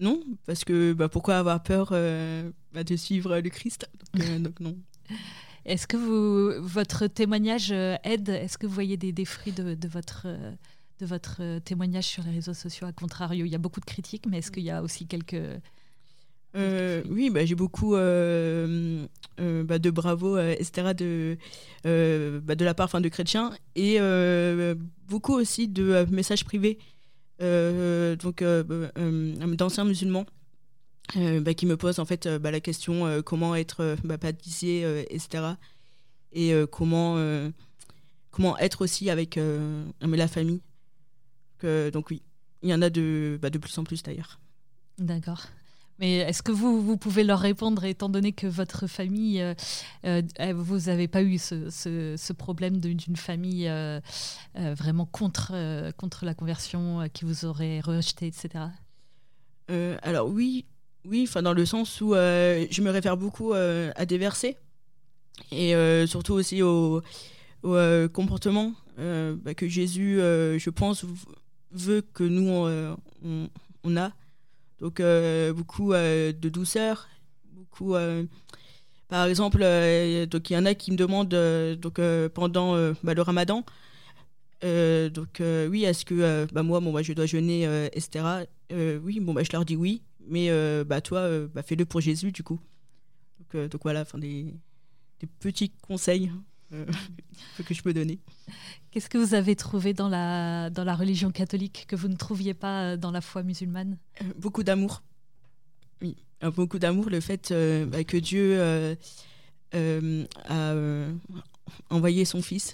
Non, 0.00 0.20
parce 0.46 0.64
que 0.64 0.92
bah, 0.92 1.08
pourquoi 1.08 1.38
avoir 1.38 1.62
peur 1.62 1.90
bah, 1.90 2.84
de 2.84 2.96
suivre 2.96 3.38
le 3.38 3.50
Christ? 3.50 3.88
Donc, 4.14 4.58
non. 4.60 4.76
Est-ce 5.64 5.86
que 5.86 5.96
vous, 5.96 6.66
votre 6.66 7.06
témoignage 7.08 7.72
aide? 7.72 8.30
Est-ce 8.30 8.56
que 8.58 8.66
vous 8.66 8.72
voyez 8.72 8.96
des, 8.96 9.12
des 9.12 9.24
fruits 9.26 9.52
de, 9.52 9.74
de 9.74 9.88
votre 9.88 10.26
de 10.98 11.06
votre 11.06 11.36
euh, 11.40 11.60
témoignage 11.60 12.04
sur 12.04 12.22
les 12.24 12.32
réseaux 12.32 12.54
sociaux. 12.54 12.86
À 12.86 12.92
contrario, 12.92 13.44
il 13.44 13.50
y 13.50 13.54
a 13.54 13.58
beaucoup 13.58 13.80
de 13.80 13.84
critiques, 13.84 14.26
mais 14.28 14.38
est-ce 14.38 14.50
qu'il 14.50 14.64
y 14.64 14.70
a 14.70 14.82
aussi 14.82 15.06
quelques... 15.06 15.42
Euh, 16.56 17.02
oui, 17.08 17.30
bah, 17.30 17.44
j'ai 17.44 17.54
beaucoup 17.54 17.94
euh, 17.94 19.06
bah, 19.38 19.78
de 19.78 19.90
bravo, 19.90 20.38
etc., 20.38 20.94
de, 20.94 21.36
bah, 22.40 22.54
de 22.54 22.64
la 22.64 22.74
part 22.74 22.90
fin, 22.90 23.00
de 23.00 23.08
chrétiens, 23.08 23.52
et 23.76 23.98
beaucoup 25.06 25.34
aussi 25.34 25.68
de 25.68 26.06
messages 26.10 26.44
privés 26.44 26.78
donc 27.38 28.42
d'anciens 28.42 29.84
musulmans 29.84 30.24
bah, 31.14 31.54
qui 31.54 31.66
me 31.66 31.76
posent 31.76 32.00
en 32.00 32.06
fait 32.06 32.24
la 32.26 32.60
question 32.60 33.22
comment 33.22 33.54
être 33.54 33.96
baptisé, 34.02 35.04
etc., 35.10 35.44
et 36.32 36.54
comment, 36.72 37.18
comment 38.30 38.58
être 38.58 38.82
aussi 38.82 39.10
avec 39.10 39.38
la 40.00 40.28
famille 40.28 40.62
donc 41.64 42.10
oui, 42.10 42.22
il 42.62 42.70
y 42.70 42.74
en 42.74 42.82
a 42.82 42.90
de, 42.90 43.38
bah, 43.40 43.50
de 43.50 43.58
plus 43.58 43.76
en 43.78 43.84
plus 43.84 44.02
d'ailleurs. 44.02 44.38
D'accord. 44.98 45.46
Mais 45.98 46.18
est-ce 46.18 46.42
que 46.42 46.52
vous, 46.52 46.80
vous 46.80 46.96
pouvez 46.96 47.24
leur 47.24 47.40
répondre, 47.40 47.84
étant 47.84 48.08
donné 48.08 48.32
que 48.32 48.46
votre 48.46 48.86
famille, 48.86 49.42
euh, 49.42 49.54
euh, 50.04 50.22
vous 50.54 50.78
n'avez 50.86 51.08
pas 51.08 51.22
eu 51.22 51.38
ce, 51.38 51.70
ce, 51.70 52.32
problème 52.32 52.78
d'une 52.78 53.16
famille 53.16 53.68
euh, 53.68 54.00
vraiment 54.54 55.06
contre, 55.06 55.52
contre 55.96 56.24
la 56.24 56.34
conversion, 56.34 57.08
qui 57.12 57.24
vous 57.24 57.44
aurait 57.44 57.80
rejeté, 57.80 58.28
etc. 58.28 58.66
alors 60.02 60.28
oui, 60.28 60.64
oui, 61.04 61.26
enfin 61.28 61.42
dans 61.42 61.52
le 61.52 61.66
sens 61.66 62.00
où 62.00 62.14
je 62.14 62.80
me 62.80 62.90
réfère 62.90 63.16
beaucoup 63.16 63.52
à 63.52 64.06
des 64.06 64.18
versets 64.18 64.56
et 65.50 65.74
surtout 66.06 66.34
aussi 66.34 66.62
au, 66.62 67.02
au 67.64 68.08
comportement 68.12 68.72
bah, 68.96 69.54
que 69.54 69.68
Jésus, 69.68 70.18
je 70.18 70.70
pense, 70.70 71.04
veut 71.72 72.02
que 72.14 72.24
nous, 72.24 72.48
on, 73.24 73.48
on, 73.84 73.96
a. 73.96 74.12
Donc, 74.80 75.00
euh, 75.00 75.52
beaucoup 75.52 75.92
euh, 75.92 76.32
de 76.32 76.48
douceur, 76.48 77.08
beaucoup. 77.52 77.94
Euh, 77.94 78.24
par 79.08 79.26
exemple, 79.26 79.58
donc 80.26 80.50
il 80.50 80.52
y 80.52 80.56
en 80.56 80.66
a 80.66 80.74
qui 80.74 80.92
me 80.92 80.96
demandent 80.96 81.34
donc 81.80 81.98
pendant 82.34 82.76
bah, 83.02 83.14
le 83.14 83.22
Ramadan. 83.22 83.64
donc 84.62 85.40
oui, 85.40 85.84
est-ce 85.84 86.04
que 86.04 86.46
bah, 86.52 86.62
moi, 86.62 86.80
bon, 86.80 86.92
bah, 86.92 87.00
je 87.00 87.14
dois 87.14 87.24
jeûner, 87.24 87.64
etc. 87.94 88.44
oui, 88.70 89.20
bon, 89.20 89.32
bah, 89.32 89.42
je 89.44 89.50
leur 89.50 89.64
dis 89.64 89.76
oui, 89.76 90.02
mais 90.28 90.50
bah, 90.84 91.00
toi, 91.00 91.26
bah, 91.54 91.62
fais-le 91.62 91.86
pour 91.86 92.02
Jésus, 92.02 92.32
du 92.32 92.42
coup. 92.42 92.60
Donc, 93.40 93.70
donc 93.70 93.80
voilà, 93.82 94.04
des, 94.18 94.52
des 95.20 95.26
petits 95.40 95.70
conseils 95.80 96.30
que 97.66 97.74
je 97.74 97.82
peux 97.82 97.94
donner. 97.94 98.18
Qu'est-ce 98.90 99.08
que 99.08 99.18
vous 99.18 99.34
avez 99.34 99.56
trouvé 99.56 99.92
dans 99.92 100.08
la, 100.08 100.70
dans 100.70 100.84
la 100.84 100.94
religion 100.94 101.30
catholique 101.30 101.84
que 101.88 101.96
vous 101.96 102.08
ne 102.08 102.16
trouviez 102.16 102.54
pas 102.54 102.82
euh, 102.82 102.96
dans 102.96 103.10
la 103.10 103.20
foi 103.20 103.42
musulmane? 103.42 103.98
Euh, 104.22 104.24
Beaucoup 104.38 104.62
d'amour. 104.62 105.02
Oui, 106.00 106.16
beaucoup 106.54 106.78
d'amour. 106.78 107.10
Le 107.10 107.20
fait 107.20 107.50
euh, 107.50 107.86
bah, 107.86 108.04
que 108.04 108.16
Dieu 108.16 108.96
a 110.48 110.74
envoyé 111.90 112.24
son 112.24 112.40
Fils 112.40 112.72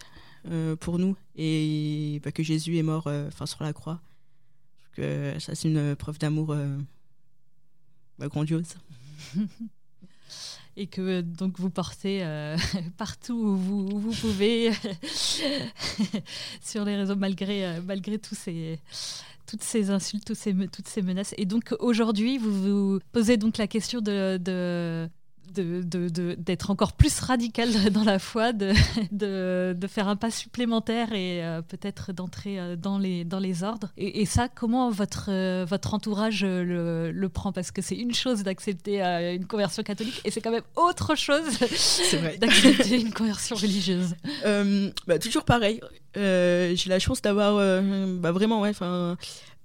pour 0.80 0.98
nous 0.98 1.16
et 1.36 2.20
bah, 2.22 2.32
que 2.32 2.42
Jésus 2.42 2.76
est 2.76 2.82
mort 2.82 3.06
enfin 3.06 3.46
sur 3.46 3.62
la 3.64 3.72
croix. 3.72 4.00
Que 4.92 5.34
ça, 5.40 5.54
c'est 5.54 5.68
une 5.68 5.96
preuve 5.96 6.18
d'amour 6.18 6.54
bah, 8.18 8.28
grandiose. 8.28 8.76
et 10.76 10.86
que 10.86 11.20
donc 11.20 11.58
vous 11.58 11.70
portez 11.70 12.20
euh, 12.22 12.56
partout 12.96 13.34
où 13.34 13.56
vous, 13.56 13.86
vous 14.00 14.12
pouvez 14.12 14.72
sur 16.62 16.84
les 16.84 16.96
réseaux 16.96 17.16
malgré, 17.16 17.66
euh, 17.66 17.80
malgré 17.84 18.18
tous 18.18 18.34
ces, 18.34 18.78
toutes 19.46 19.62
ces 19.62 19.90
insultes, 19.90 20.24
toutes 20.24 20.36
ces, 20.36 21.02
menaces. 21.02 21.34
Et 21.38 21.46
donc 21.46 21.74
aujourd'hui, 21.78 22.38
vous 22.38 22.94
vous 22.94 23.00
posez 23.12 23.36
donc 23.36 23.58
la 23.58 23.66
question 23.66 24.00
de 24.00 25.08
d'être 25.54 26.70
encore 26.70 26.92
plus 26.92 27.20
radical 27.20 27.68
dans 27.92 28.04
la 28.04 28.18
foi, 28.18 28.52
de, 28.52 28.72
faire 29.88 30.08
un 30.08 30.16
pas 30.16 30.30
supplémentaire 30.30 31.12
et 31.12 31.44
euh, 31.44 31.62
peut-être 31.62 32.12
d'entrer 32.12 32.58
euh, 32.58 32.76
dans, 32.76 32.98
les, 32.98 33.24
dans 33.24 33.38
les 33.38 33.62
ordres. 33.62 33.90
Et, 33.96 34.26
ça, 34.26 34.48
comment 34.48 34.90
votre, 34.90 35.26
euh, 35.30 35.64
votre 35.68 35.94
entourage 35.94 36.44
le, 36.44 37.10
le, 37.12 37.28
prend? 37.28 37.52
Parce 37.52 37.70
que 37.70 37.82
c'est 37.82 37.96
une 37.96 38.14
chose 38.14 38.42
d'accepter 38.42 39.02
une 39.02 39.46
conversion 39.46 39.82
catholique 39.82 40.20
et 40.24 40.30
c'est 40.30 40.40
quand 40.40 40.50
même 40.50 40.62
autre 40.76 41.14
chose 41.14 41.44
d'accepter 42.40 43.00
une 43.00 43.12
conversion 43.12 43.56
religieuse. 43.56 44.14
Bah, 45.06 45.18
toujours 45.18 45.44
pareil. 45.44 45.80
J'ai 46.14 46.88
la 46.88 46.98
chance 46.98 47.22
d'avoir 47.22 47.54
bah, 48.20 48.32
vraiment 48.32 48.60
ouais, 48.60 48.72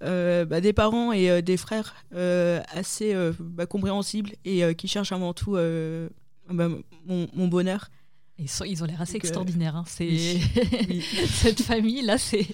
euh, 0.01 0.45
bah, 0.45 0.61
des 0.61 0.73
parents 0.73 1.11
et 1.11 1.29
euh, 1.29 1.41
des 1.41 1.57
frères 1.57 1.93
euh, 2.15 2.61
assez 2.73 3.15
bah, 3.39 3.65
compréhensibles 3.65 4.31
et 4.45 4.75
qui 4.75 4.87
cherchent 4.87 5.11
avant 5.11 5.33
tout 5.33 5.53
bah, 5.53 6.69
mon, 7.05 7.47
bonheur. 7.47 7.89
Ils, 8.37 8.49
sont, 8.49 8.63
ils 8.63 8.81
ont 8.81 8.85
l'air 8.85 9.01
assez 9.01 9.17
extraordinaires. 9.17 9.75
Hein. 9.75 9.83
C'est 9.85 10.17
cette 11.27 11.61
famille 11.61 12.01
là, 12.01 12.17
c'est. 12.17 12.47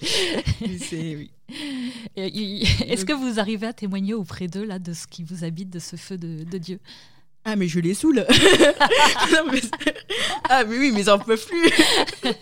oui. 0.92 1.30
Est-ce 2.16 3.04
que 3.04 3.12
vous 3.12 3.38
arrivez 3.38 3.68
à 3.68 3.72
témoigner 3.72 4.14
auprès 4.14 4.48
d'eux 4.48 4.64
là 4.64 4.80
de 4.80 4.92
ce 4.92 5.06
qui 5.06 5.22
vous 5.22 5.44
habite, 5.44 5.70
de 5.70 5.78
ce 5.78 5.94
feu 5.94 6.18
de, 6.18 6.42
de 6.42 6.58
Dieu? 6.58 6.80
Ah 7.48 7.54
mais 7.54 7.68
je 7.68 7.78
les 7.78 7.94
saoule. 7.94 8.26
Ah 10.48 10.64
mais 10.64 10.78
oui, 10.78 10.90
mais 10.92 11.00
ils 11.00 11.10
en 11.10 11.18
peuvent 11.18 11.44
plus. 11.44 11.70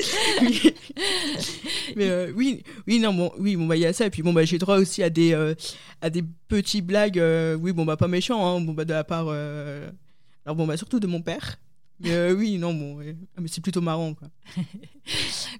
mais 1.96 2.08
euh, 2.08 2.32
oui, 2.34 2.62
oui, 2.86 2.98
non, 2.98 3.12
bon, 3.14 3.32
oui, 3.38 3.56
bon, 3.56 3.66
bah, 3.66 3.76
il 3.76 3.82
y 3.82 3.86
a 3.86 3.92
ça. 3.92 4.06
Et 4.06 4.10
puis, 4.10 4.22
bon, 4.22 4.32
bah, 4.32 4.44
j'ai 4.44 4.58
droit 4.58 4.76
aussi 4.76 5.02
à 5.02 5.10
des, 5.10 5.32
euh, 5.32 5.54
à 6.00 6.10
des 6.10 6.24
petits 6.48 6.82
blagues, 6.82 7.18
euh, 7.18 7.54
oui, 7.54 7.72
bon, 7.72 7.84
bah, 7.84 7.96
pas 7.96 8.08
méchants, 8.08 8.46
hein, 8.46 8.60
bon, 8.60 8.72
bah, 8.72 8.84
de 8.84 8.92
la 8.92 9.04
part, 9.04 9.28
alors, 9.28 10.56
bon, 10.56 10.66
bah, 10.66 10.76
surtout 10.76 11.00
de 11.00 11.06
mon 11.06 11.22
père. 11.22 11.56
Mais 12.02 12.32
oui, 12.32 12.56
non, 12.56 12.72
bon, 12.72 12.98
ah, 13.36 13.40
mais 13.42 13.48
c'est 13.48 13.60
plutôt 13.60 13.82
marrant, 13.82 14.14
quoi. 14.14 14.28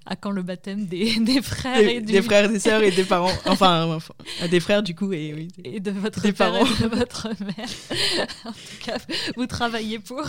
à 0.07 0.17
quand 0.17 0.31
le 0.31 0.43
baptême 0.43 0.87
des, 0.87 1.21
des 1.21 1.43
frères 1.43 1.77
des, 1.77 1.97
et 1.97 2.01
des 2.01 2.23
frères, 2.23 2.49
des 2.49 2.59
sœurs 2.59 2.83
et 2.83 2.91
des 2.91 3.05
parents, 3.05 3.33
enfin, 3.45 3.85
enfin 3.95 4.15
des 4.51 4.61
frères, 4.61 4.83
du 4.83 4.95
coup, 4.95 5.13
et, 5.13 5.35
oui, 5.35 5.49
et 5.63 5.81
de 5.81 5.91
votre 5.91 6.23
des 6.23 6.33
père 6.33 6.53
parents. 6.53 6.65
et 6.65 6.83
de 6.83 6.89
votre 6.89 7.29
mère. 7.45 7.69
en 8.47 8.53
tout 8.53 8.85
cas, 8.87 8.97
vous 9.37 9.47
travaillez 9.47 9.99
pour. 9.99 10.23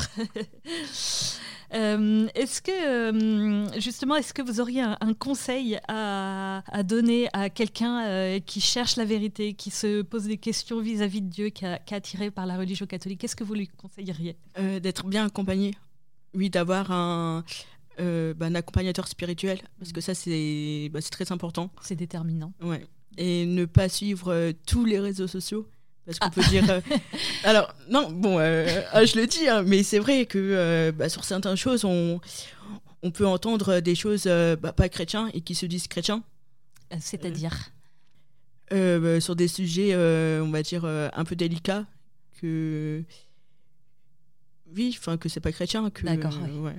Euh, 1.73 2.27
est-ce 2.35 2.61
que, 2.61 2.71
euh, 2.71 3.79
justement, 3.79 4.15
est-ce 4.15 4.33
que 4.33 4.41
vous 4.41 4.59
auriez 4.59 4.81
un, 4.81 5.13
conseil 5.17 5.79
à, 5.87 6.61
donner 6.83 7.29
à 7.33 7.49
quelqu'un 7.49 8.05
euh, 8.05 8.39
qui 8.39 8.59
cherche 8.59 8.97
la 8.97 9.05
vérité, 9.05 9.53
qui 9.53 9.71
se 9.71 10.01
pose 10.01 10.25
des 10.25 10.37
questions 10.37 10.81
vis-à-vis 10.81 11.21
de 11.21 11.29
Dieu, 11.29 11.49
qui, 11.49 11.65
est 11.65 11.93
attiré 11.93 12.31
par 12.31 12.45
la 12.45 12.57
religion 12.57 12.85
catholique? 12.85 13.21
Qu'est-ce 13.21 13.35
que 13.35 13.43
vous 13.43 13.53
lui 13.53 13.67
conseilleriez? 13.67 14.35
D'être 14.57 15.05
bien 15.05 15.25
accompagné. 15.25 15.73
Oui, 16.33 16.49
d'avoir 16.49 16.91
un, 16.91 17.43
bah, 17.97 18.45
un 18.45 18.55
accompagnateur 18.55 19.07
spirituel, 19.07 19.59
parce 19.79 19.91
que 19.91 20.01
ça, 20.01 20.13
c'est 20.13 20.89
bah, 20.91 20.99
très 21.01 21.31
important. 21.31 21.71
C'est 21.81 21.95
déterminant. 21.95 22.53
Ouais. 22.61 22.85
Et 23.17 23.45
ne 23.45 23.65
pas 23.65 23.89
suivre 23.89 24.53
tous 24.65 24.85
les 24.85 24.99
réseaux 24.99 25.27
sociaux 25.27 25.67
parce 26.05 26.19
qu'on 26.19 26.29
peut 26.29 26.47
dire. 26.49 26.69
Euh, 26.69 26.81
alors, 27.43 27.73
non, 27.89 28.11
bon, 28.11 28.39
euh, 28.39 28.81
ah, 28.91 29.05
je 29.05 29.17
le 29.19 29.27
dis, 29.27 29.47
hein, 29.47 29.63
mais 29.65 29.83
c'est 29.83 29.99
vrai 29.99 30.25
que 30.25 30.37
euh, 30.39 30.91
bah, 30.91 31.09
sur 31.09 31.23
certaines 31.23 31.55
choses, 31.55 31.85
on, 31.85 32.19
on 33.03 33.11
peut 33.11 33.27
entendre 33.27 33.79
des 33.79 33.95
choses 33.95 34.25
bah, 34.25 34.73
pas 34.73 34.89
chrétiens 34.89 35.29
et 35.33 35.41
qui 35.41 35.55
se 35.55 35.65
disent 35.65 35.87
chrétiens. 35.87 36.23
C'est-à-dire 36.99 37.71
bah, 38.69 39.21
Sur 39.21 39.35
des 39.35 39.47
sujets, 39.47 39.95
on 39.95 40.49
va 40.49 40.63
dire, 40.63 40.85
un 40.85 41.23
peu 41.23 41.35
délicats, 41.35 41.85
que. 42.39 43.03
Oui, 44.73 44.95
enfin 44.97 45.17
que 45.17 45.27
c'est 45.27 45.41
pas 45.41 45.51
chrétien. 45.51 45.89
Que, 45.89 46.05
D'accord. 46.05 46.39
Ouais. 46.61 46.73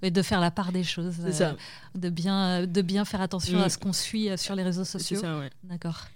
Mais 0.00 0.10
de 0.10 0.22
faire 0.22 0.40
la 0.40 0.50
part 0.50 0.72
des 0.72 0.82
choses. 0.82 1.14
Ça. 1.30 1.56
de 1.94 2.08
bien, 2.08 2.66
de 2.66 2.82
bien 2.82 3.04
faire 3.04 3.20
attention 3.20 3.60
à 3.60 3.68
ce 3.68 3.76
qu'on 3.76 3.92
suit 3.92 4.30
sur 4.38 4.54
les 4.54 4.62
réseaux 4.62 4.86
sociaux. 4.86 5.18
C'est 5.18 5.26
ça, 5.26 5.38
ouais. 5.38 5.50
D'accord 5.62 6.06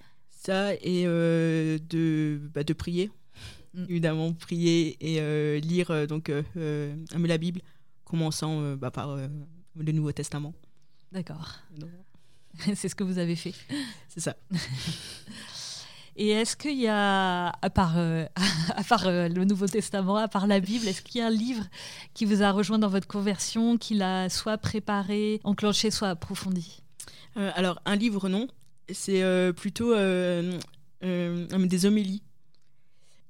ça 0.43 0.75
et 0.75 1.05
euh, 1.07 1.79
de, 1.89 2.41
bah, 2.53 2.65
de 2.65 2.73
prier. 2.73 3.11
Mm. 3.75 3.85
Évidemment, 3.89 4.33
prier 4.33 4.97
et 5.01 5.21
euh, 5.21 5.59
lire 5.61 5.91
euh, 5.91 6.07
donc 6.07 6.31
la 6.55 7.39
Bible, 7.39 7.61
commençant 8.05 8.75
bah, 8.77 8.91
par 8.91 9.17
le 9.17 9.93
Nouveau 9.93 10.13
Testament. 10.13 10.55
D'accord. 11.13 11.59
C'est 12.75 12.89
ce 12.89 12.95
que 12.95 13.05
vous 13.05 13.19
avez 13.19 13.37
fait. 13.37 13.55
C'est 14.09 14.21
ça. 14.21 14.37
Et 16.15 16.29
est-ce 16.29 16.59
qu'il 16.59 16.79
y 16.79 16.89
a, 16.89 17.49
à 17.49 17.71
part, 17.71 17.97
à 18.77 18.85
part 18.87 19.05
le 19.07 19.45
Nouveau 19.45 19.67
Testament, 19.67 20.17
à 20.17 20.29
part 20.29 20.47
la 20.47 20.61
Bible, 20.61 20.87
est-ce 20.87 21.01
qu'il 21.01 21.23
y 21.23 21.25
a 21.25 21.29
un 21.29 21.31
livre 21.31 21.65
qui 22.13 22.27
vous 22.27 22.43
a 22.43 22.51
rejoint 22.51 22.79
dans 22.79 22.91
votre 22.91 23.09
conversion, 23.09 23.79
qui 23.79 23.95
l'a 23.95 24.29
soit 24.29 24.59
préparé, 24.59 25.41
enclenché, 25.43 25.91
soit 25.91 26.11
approfondi? 26.11 26.83
Alors, 27.35 27.81
un 27.87 27.97
livre, 27.97 28.29
non 28.29 28.47
c'est 28.93 29.23
euh, 29.23 29.53
plutôt 29.53 29.93
euh, 29.93 30.59
euh, 31.05 31.67
des 31.67 31.87
homélies. 31.87 32.23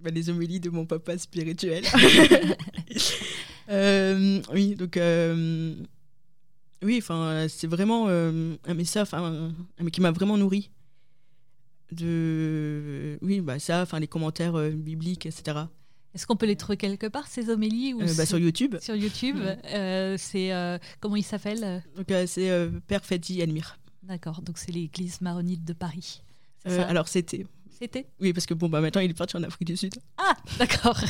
Bah, 0.00 0.10
des 0.10 0.30
homélies 0.30 0.60
de 0.60 0.70
mon 0.70 0.84
papa 0.84 1.16
spirituel. 1.18 1.84
oui, 4.52 4.74
donc 4.74 4.98
oui, 6.82 6.98
enfin, 6.98 7.46
c'est 7.48 7.68
vraiment 7.68 8.08
un 8.08 8.74
message 8.74 9.08
qui 9.92 10.00
m'a 10.00 10.10
vraiment 10.10 10.36
nourri. 10.36 10.70
De, 11.92 13.18
oui, 13.20 13.40
bah 13.42 13.58
ça, 13.58 13.82
enfin, 13.82 14.00
les 14.00 14.08
commentaires 14.08 14.58
bibliques, 14.70 15.26
etc. 15.26 15.58
Est-ce 16.14 16.26
qu'on 16.26 16.36
peut 16.36 16.46
les 16.46 16.56
trouver 16.56 16.78
quelque 16.78 17.06
part, 17.06 17.26
ces 17.28 17.50
homélies 17.50 17.94
ou 17.94 17.98
bah, 17.98 18.26
Sur 18.26 18.38
YouTube. 18.38 18.76
Sur 18.80 18.96
YouTube. 18.96 19.36
c'est 20.18 20.80
comment 20.98 21.16
il 21.16 21.22
s'appelle? 21.22 21.84
Donc 21.96 22.12
c'est 22.26 22.50
Père 22.88 23.04
Fadi 23.04 23.40
Elmire. 23.40 23.78
D'accord, 24.02 24.42
donc 24.42 24.58
c'est 24.58 24.72
l'église 24.72 25.20
maronite 25.20 25.64
de 25.64 25.72
Paris. 25.72 26.22
Euh, 26.66 26.88
alors 26.88 27.08
c'était. 27.08 27.46
C'était? 27.70 28.06
Oui, 28.20 28.32
parce 28.32 28.46
que 28.46 28.54
bon, 28.54 28.68
bah 28.68 28.80
maintenant 28.80 29.00
il 29.00 29.10
est 29.10 29.14
parti 29.14 29.36
en 29.36 29.42
Afrique 29.42 29.66
du 29.66 29.76
Sud. 29.76 29.94
Ah, 30.16 30.36
d'accord. 30.58 31.00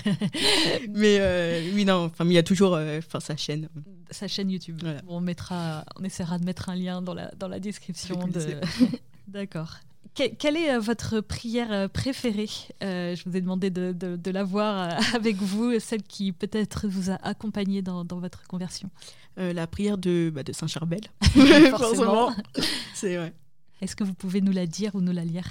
mais 0.90 1.18
euh, 1.20 1.70
oui, 1.74 1.84
non, 1.84 2.04
enfin, 2.04 2.24
il 2.24 2.32
y 2.32 2.38
a 2.38 2.42
toujours 2.42 2.74
euh, 2.74 3.00
sa 3.20 3.36
chaîne. 3.36 3.68
Sa 4.10 4.28
chaîne 4.28 4.50
YouTube. 4.50 4.82
on, 5.06 5.20
mettra, 5.20 5.84
on 5.96 6.04
essaiera 6.04 6.38
de 6.38 6.44
mettre 6.44 6.70
un 6.70 6.76
lien 6.76 7.02
dans 7.02 7.14
la, 7.14 7.30
dans 7.32 7.48
la 7.48 7.60
description. 7.60 8.26
De... 8.26 8.60
d'accord. 9.26 9.76
Quelle 10.14 10.56
est 10.56 10.78
votre 10.78 11.20
prière 11.20 11.88
préférée? 11.90 12.48
Je 12.80 13.28
vous 13.28 13.36
ai 13.36 13.40
demandé 13.40 13.70
de, 13.70 13.92
de, 13.92 14.16
de 14.16 14.30
la 14.30 14.44
voir 14.44 14.98
avec 15.14 15.36
vous, 15.36 15.78
celle 15.80 16.02
qui 16.02 16.32
peut-être 16.32 16.88
vous 16.88 17.10
a 17.10 17.14
accompagné 17.22 17.82
dans, 17.82 18.04
dans 18.04 18.18
votre 18.18 18.46
conversion. 18.46 18.90
Euh, 19.38 19.52
la 19.52 19.66
prière 19.66 19.96
de, 19.96 20.30
bah, 20.32 20.42
de 20.42 20.52
Saint 20.52 20.66
Charbel. 20.66 21.00
Forcément. 21.70 22.34
C'est 22.94 23.16
vrai. 23.16 23.32
Est-ce 23.80 23.96
que 23.96 24.04
vous 24.04 24.14
pouvez 24.14 24.40
nous 24.40 24.52
la 24.52 24.66
dire 24.66 24.94
ou 24.94 25.00
nous 25.00 25.12
la 25.12 25.24
lire? 25.24 25.48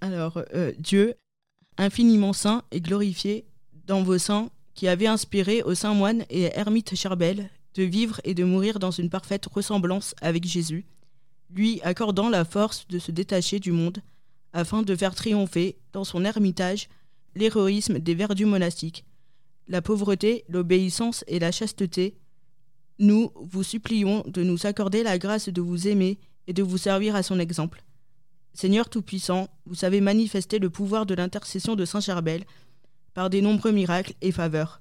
Alors, 0.00 0.40
euh, 0.54 0.72
Dieu, 0.78 1.14
infiniment 1.76 2.32
saint 2.32 2.62
et 2.70 2.80
glorifié 2.80 3.44
dans 3.86 4.02
vos 4.02 4.18
saints, 4.18 4.50
qui 4.74 4.86
avez 4.86 5.08
inspiré 5.08 5.62
aux 5.62 5.74
saints 5.74 5.94
moines 5.94 6.24
et 6.30 6.44
ermites 6.56 6.94
Charbel 6.94 7.50
de 7.74 7.82
vivre 7.82 8.20
et 8.22 8.34
de 8.34 8.44
mourir 8.44 8.78
dans 8.78 8.92
une 8.92 9.10
parfaite 9.10 9.46
ressemblance 9.46 10.14
avec 10.22 10.44
Jésus, 10.44 10.86
lui 11.50 11.80
accordant 11.82 12.28
la 12.28 12.44
force 12.44 12.86
de 12.88 12.98
se 12.98 13.10
détacher 13.10 13.58
du 13.58 13.72
monde, 13.72 13.98
afin 14.52 14.82
de 14.82 14.96
faire 14.96 15.14
triompher, 15.14 15.76
dans 15.92 16.04
son 16.04 16.24
ermitage, 16.24 16.88
l'héroïsme 17.34 17.98
des 17.98 18.14
verdus 18.14 18.44
monastiques, 18.44 19.04
la 19.68 19.82
pauvreté, 19.82 20.44
l'obéissance 20.48 21.24
et 21.26 21.38
la 21.38 21.52
chasteté, 21.52 22.16
nous 22.98 23.30
vous 23.36 23.62
supplions 23.62 24.24
de 24.26 24.42
nous 24.42 24.66
accorder 24.66 25.02
la 25.02 25.18
grâce 25.18 25.48
de 25.48 25.60
vous 25.60 25.86
aimer 25.86 26.18
et 26.46 26.52
de 26.52 26.62
vous 26.62 26.78
servir 26.78 27.14
à 27.14 27.22
son 27.22 27.38
exemple. 27.38 27.84
Seigneur 28.54 28.88
Tout-Puissant, 28.88 29.48
vous 29.66 29.74
savez 29.74 30.00
manifester 30.00 30.58
le 30.58 30.70
pouvoir 30.70 31.06
de 31.06 31.14
l'intercession 31.14 31.76
de 31.76 31.84
Saint 31.84 32.00
Charbel 32.00 32.44
par 33.14 33.30
des 33.30 33.42
nombreux 33.42 33.72
miracles 33.72 34.14
et 34.20 34.32
faveurs. 34.32 34.80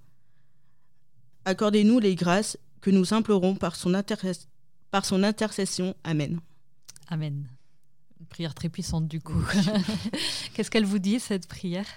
Accordez-nous 1.45 1.99
les 1.99 2.15
grâces 2.15 2.57
que 2.81 2.89
nous 2.89 3.13
implorons 3.13 3.55
par 3.55 3.75
son, 3.75 3.93
par 4.89 5.05
son 5.05 5.23
intercession. 5.23 5.95
Amen. 6.03 6.39
Amen. 7.07 7.47
Une 8.19 8.25
prière 8.25 8.53
très 8.53 8.69
puissante 8.69 9.07
du 9.07 9.19
coup. 9.21 9.41
Qu'est-ce 10.53 10.71
qu'elle 10.71 10.85
vous 10.85 10.99
dit, 10.99 11.19
cette 11.19 11.47
prière? 11.47 11.87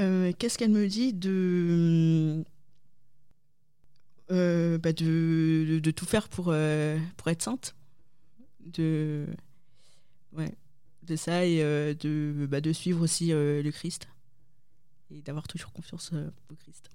Euh, 0.00 0.32
Qu'est-ce 0.38 0.58
qu'elle 0.58 0.70
me 0.70 0.88
dit 0.88 1.12
de 1.12 2.44
bah 4.28 4.92
de, 4.92 5.80
de, 5.82 5.90
tout 5.90 6.04
faire 6.04 6.28
pour, 6.28 6.44
pour 7.16 7.28
être 7.28 7.42
sainte? 7.42 7.74
De, 8.60 9.26
ouais, 10.32 10.54
de 11.04 11.16
ça 11.16 11.46
et 11.46 11.58
de, 11.94 12.46
bah, 12.48 12.60
de 12.60 12.72
suivre 12.72 13.02
aussi 13.02 13.28
le 13.28 13.70
Christ 13.70 14.08
et 15.10 15.22
d'avoir 15.22 15.48
toujours 15.48 15.72
confiance 15.72 16.12
au 16.50 16.54
Christ. 16.54 16.90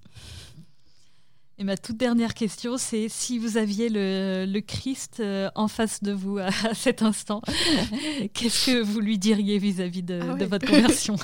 Et 1.59 1.63
ma 1.63 1.77
toute 1.77 1.97
dernière 1.97 2.33
question, 2.33 2.77
c'est 2.77 3.07
si 3.09 3.37
vous 3.37 3.57
aviez 3.57 3.87
le, 3.89 4.59
Christ 4.61 5.19
euh, 5.19 5.51
en 5.53 5.67
face 5.67 6.01
de 6.01 6.11
vous 6.11 6.39
à, 6.39 6.49
cet 6.73 7.03
instant, 7.03 7.41
qu'est-ce 8.33 8.65
que 8.65 8.81
vous 8.81 8.99
lui 8.99 9.19
diriez 9.19 9.59
vis-à-vis 9.59 10.01
de, 10.01 10.19
ah 10.23 10.45
votre 10.45 10.65
conversion 10.65 11.15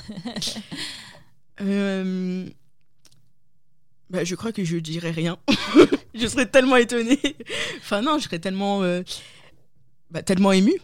euh, 1.62 2.48
bah, 4.08 4.22
Je 4.22 4.36
crois 4.36 4.52
que 4.52 4.62
je 4.62 4.76
ne 4.76 4.80
dirais 4.80 5.10
rien. 5.10 5.36
je 6.14 6.26
serais 6.28 6.46
tellement 6.46 6.76
étonnée. 6.76 7.20
Enfin 7.78 8.00
non, 8.00 8.18
je 8.18 8.24
serais 8.24 8.38
tellement, 8.38 8.84
euh, 8.84 9.02
bah, 10.12 10.22
tellement 10.22 10.52
émue. 10.52 10.80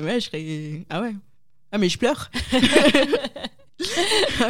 ouais, 0.00 0.18
je 0.18 0.26
serais... 0.26 0.84
Ah 0.90 1.00
ouais. 1.00 1.14
Ah 1.70 1.78
mais 1.78 1.88
je 1.88 1.98
pleure. 1.98 2.30
Ah 4.40 4.48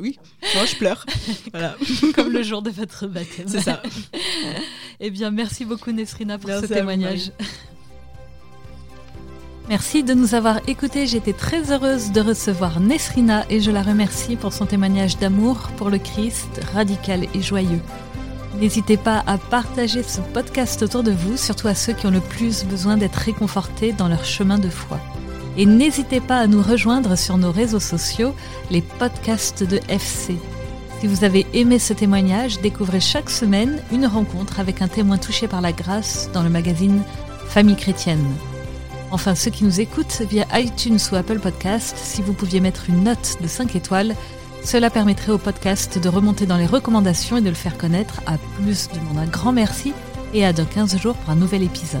oui, 0.00 0.18
moi 0.54 0.64
je 0.64 0.76
pleure. 0.76 1.04
Voilà. 1.52 1.76
Comme 2.14 2.32
le 2.32 2.42
jour 2.42 2.62
de 2.62 2.70
votre 2.70 3.06
baptême. 3.06 3.46
C'est 3.48 3.60
ça. 3.60 3.82
eh 5.00 5.10
bien, 5.10 5.30
merci 5.30 5.64
beaucoup 5.64 5.92
Nesrina 5.92 6.38
pour 6.38 6.50
ce 6.50 6.66
témoignage. 6.66 7.30
Merci 9.68 10.02
de 10.02 10.14
nous 10.14 10.34
avoir 10.34 10.60
écoutés. 10.68 11.06
J'étais 11.06 11.32
très 11.32 11.72
heureuse 11.72 12.12
de 12.12 12.20
recevoir 12.20 12.80
Nesrina 12.80 13.44
et 13.48 13.60
je 13.60 13.70
la 13.70 13.82
remercie 13.82 14.36
pour 14.36 14.52
son 14.52 14.66
témoignage 14.66 15.18
d'amour 15.18 15.70
pour 15.76 15.88
le 15.88 15.98
Christ, 15.98 16.60
radical 16.74 17.26
et 17.34 17.42
joyeux. 17.42 17.80
N'hésitez 18.60 18.96
pas 18.96 19.22
à 19.26 19.38
partager 19.38 20.02
ce 20.02 20.20
podcast 20.20 20.82
autour 20.82 21.02
de 21.02 21.12
vous, 21.12 21.36
surtout 21.36 21.68
à 21.68 21.74
ceux 21.74 21.92
qui 21.94 22.06
ont 22.06 22.10
le 22.10 22.20
plus 22.20 22.64
besoin 22.64 22.96
d'être 22.96 23.16
réconfortés 23.16 23.92
dans 23.92 24.08
leur 24.08 24.24
chemin 24.24 24.58
de 24.58 24.68
foi. 24.68 25.00
Et 25.56 25.66
n'hésitez 25.66 26.20
pas 26.20 26.38
à 26.38 26.46
nous 26.46 26.62
rejoindre 26.62 27.16
sur 27.16 27.36
nos 27.36 27.52
réseaux 27.52 27.80
sociaux, 27.80 28.34
les 28.70 28.80
podcasts 28.80 29.62
de 29.62 29.80
FC. 29.88 30.36
Si 31.00 31.06
vous 31.06 31.24
avez 31.24 31.46
aimé 31.52 31.78
ce 31.78 31.92
témoignage, 31.92 32.60
découvrez 32.60 33.00
chaque 33.00 33.28
semaine 33.28 33.82
une 33.90 34.06
rencontre 34.06 34.60
avec 34.60 34.82
un 34.82 34.88
témoin 34.88 35.18
touché 35.18 35.48
par 35.48 35.60
la 35.60 35.72
grâce 35.72 36.30
dans 36.32 36.42
le 36.42 36.48
magazine 36.48 37.02
Famille 37.48 37.76
chrétienne. 37.76 38.24
Enfin, 39.10 39.34
ceux 39.34 39.50
qui 39.50 39.64
nous 39.64 39.80
écoutent 39.80 40.22
via 40.30 40.46
iTunes 40.58 40.98
ou 41.10 41.16
Apple 41.16 41.38
Podcast, 41.38 41.96
si 41.98 42.22
vous 42.22 42.32
pouviez 42.32 42.60
mettre 42.60 42.88
une 42.88 43.04
note 43.04 43.36
de 43.42 43.46
5 43.46 43.76
étoiles, 43.76 44.14
cela 44.64 44.88
permettrait 44.88 45.32
au 45.32 45.38
podcast 45.38 45.98
de 45.98 46.08
remonter 46.08 46.46
dans 46.46 46.56
les 46.56 46.66
recommandations 46.66 47.36
et 47.36 47.42
de 47.42 47.48
le 47.50 47.54
faire 47.54 47.76
connaître 47.76 48.22
à 48.26 48.38
plus 48.38 48.88
de 48.88 49.00
monde. 49.00 49.18
Un 49.18 49.26
grand 49.26 49.52
merci 49.52 49.92
et 50.32 50.46
à 50.46 50.52
dans 50.52 50.64
15 50.64 50.98
jours 50.98 51.16
pour 51.16 51.30
un 51.30 51.36
nouvel 51.36 51.62
épisode. 51.62 52.00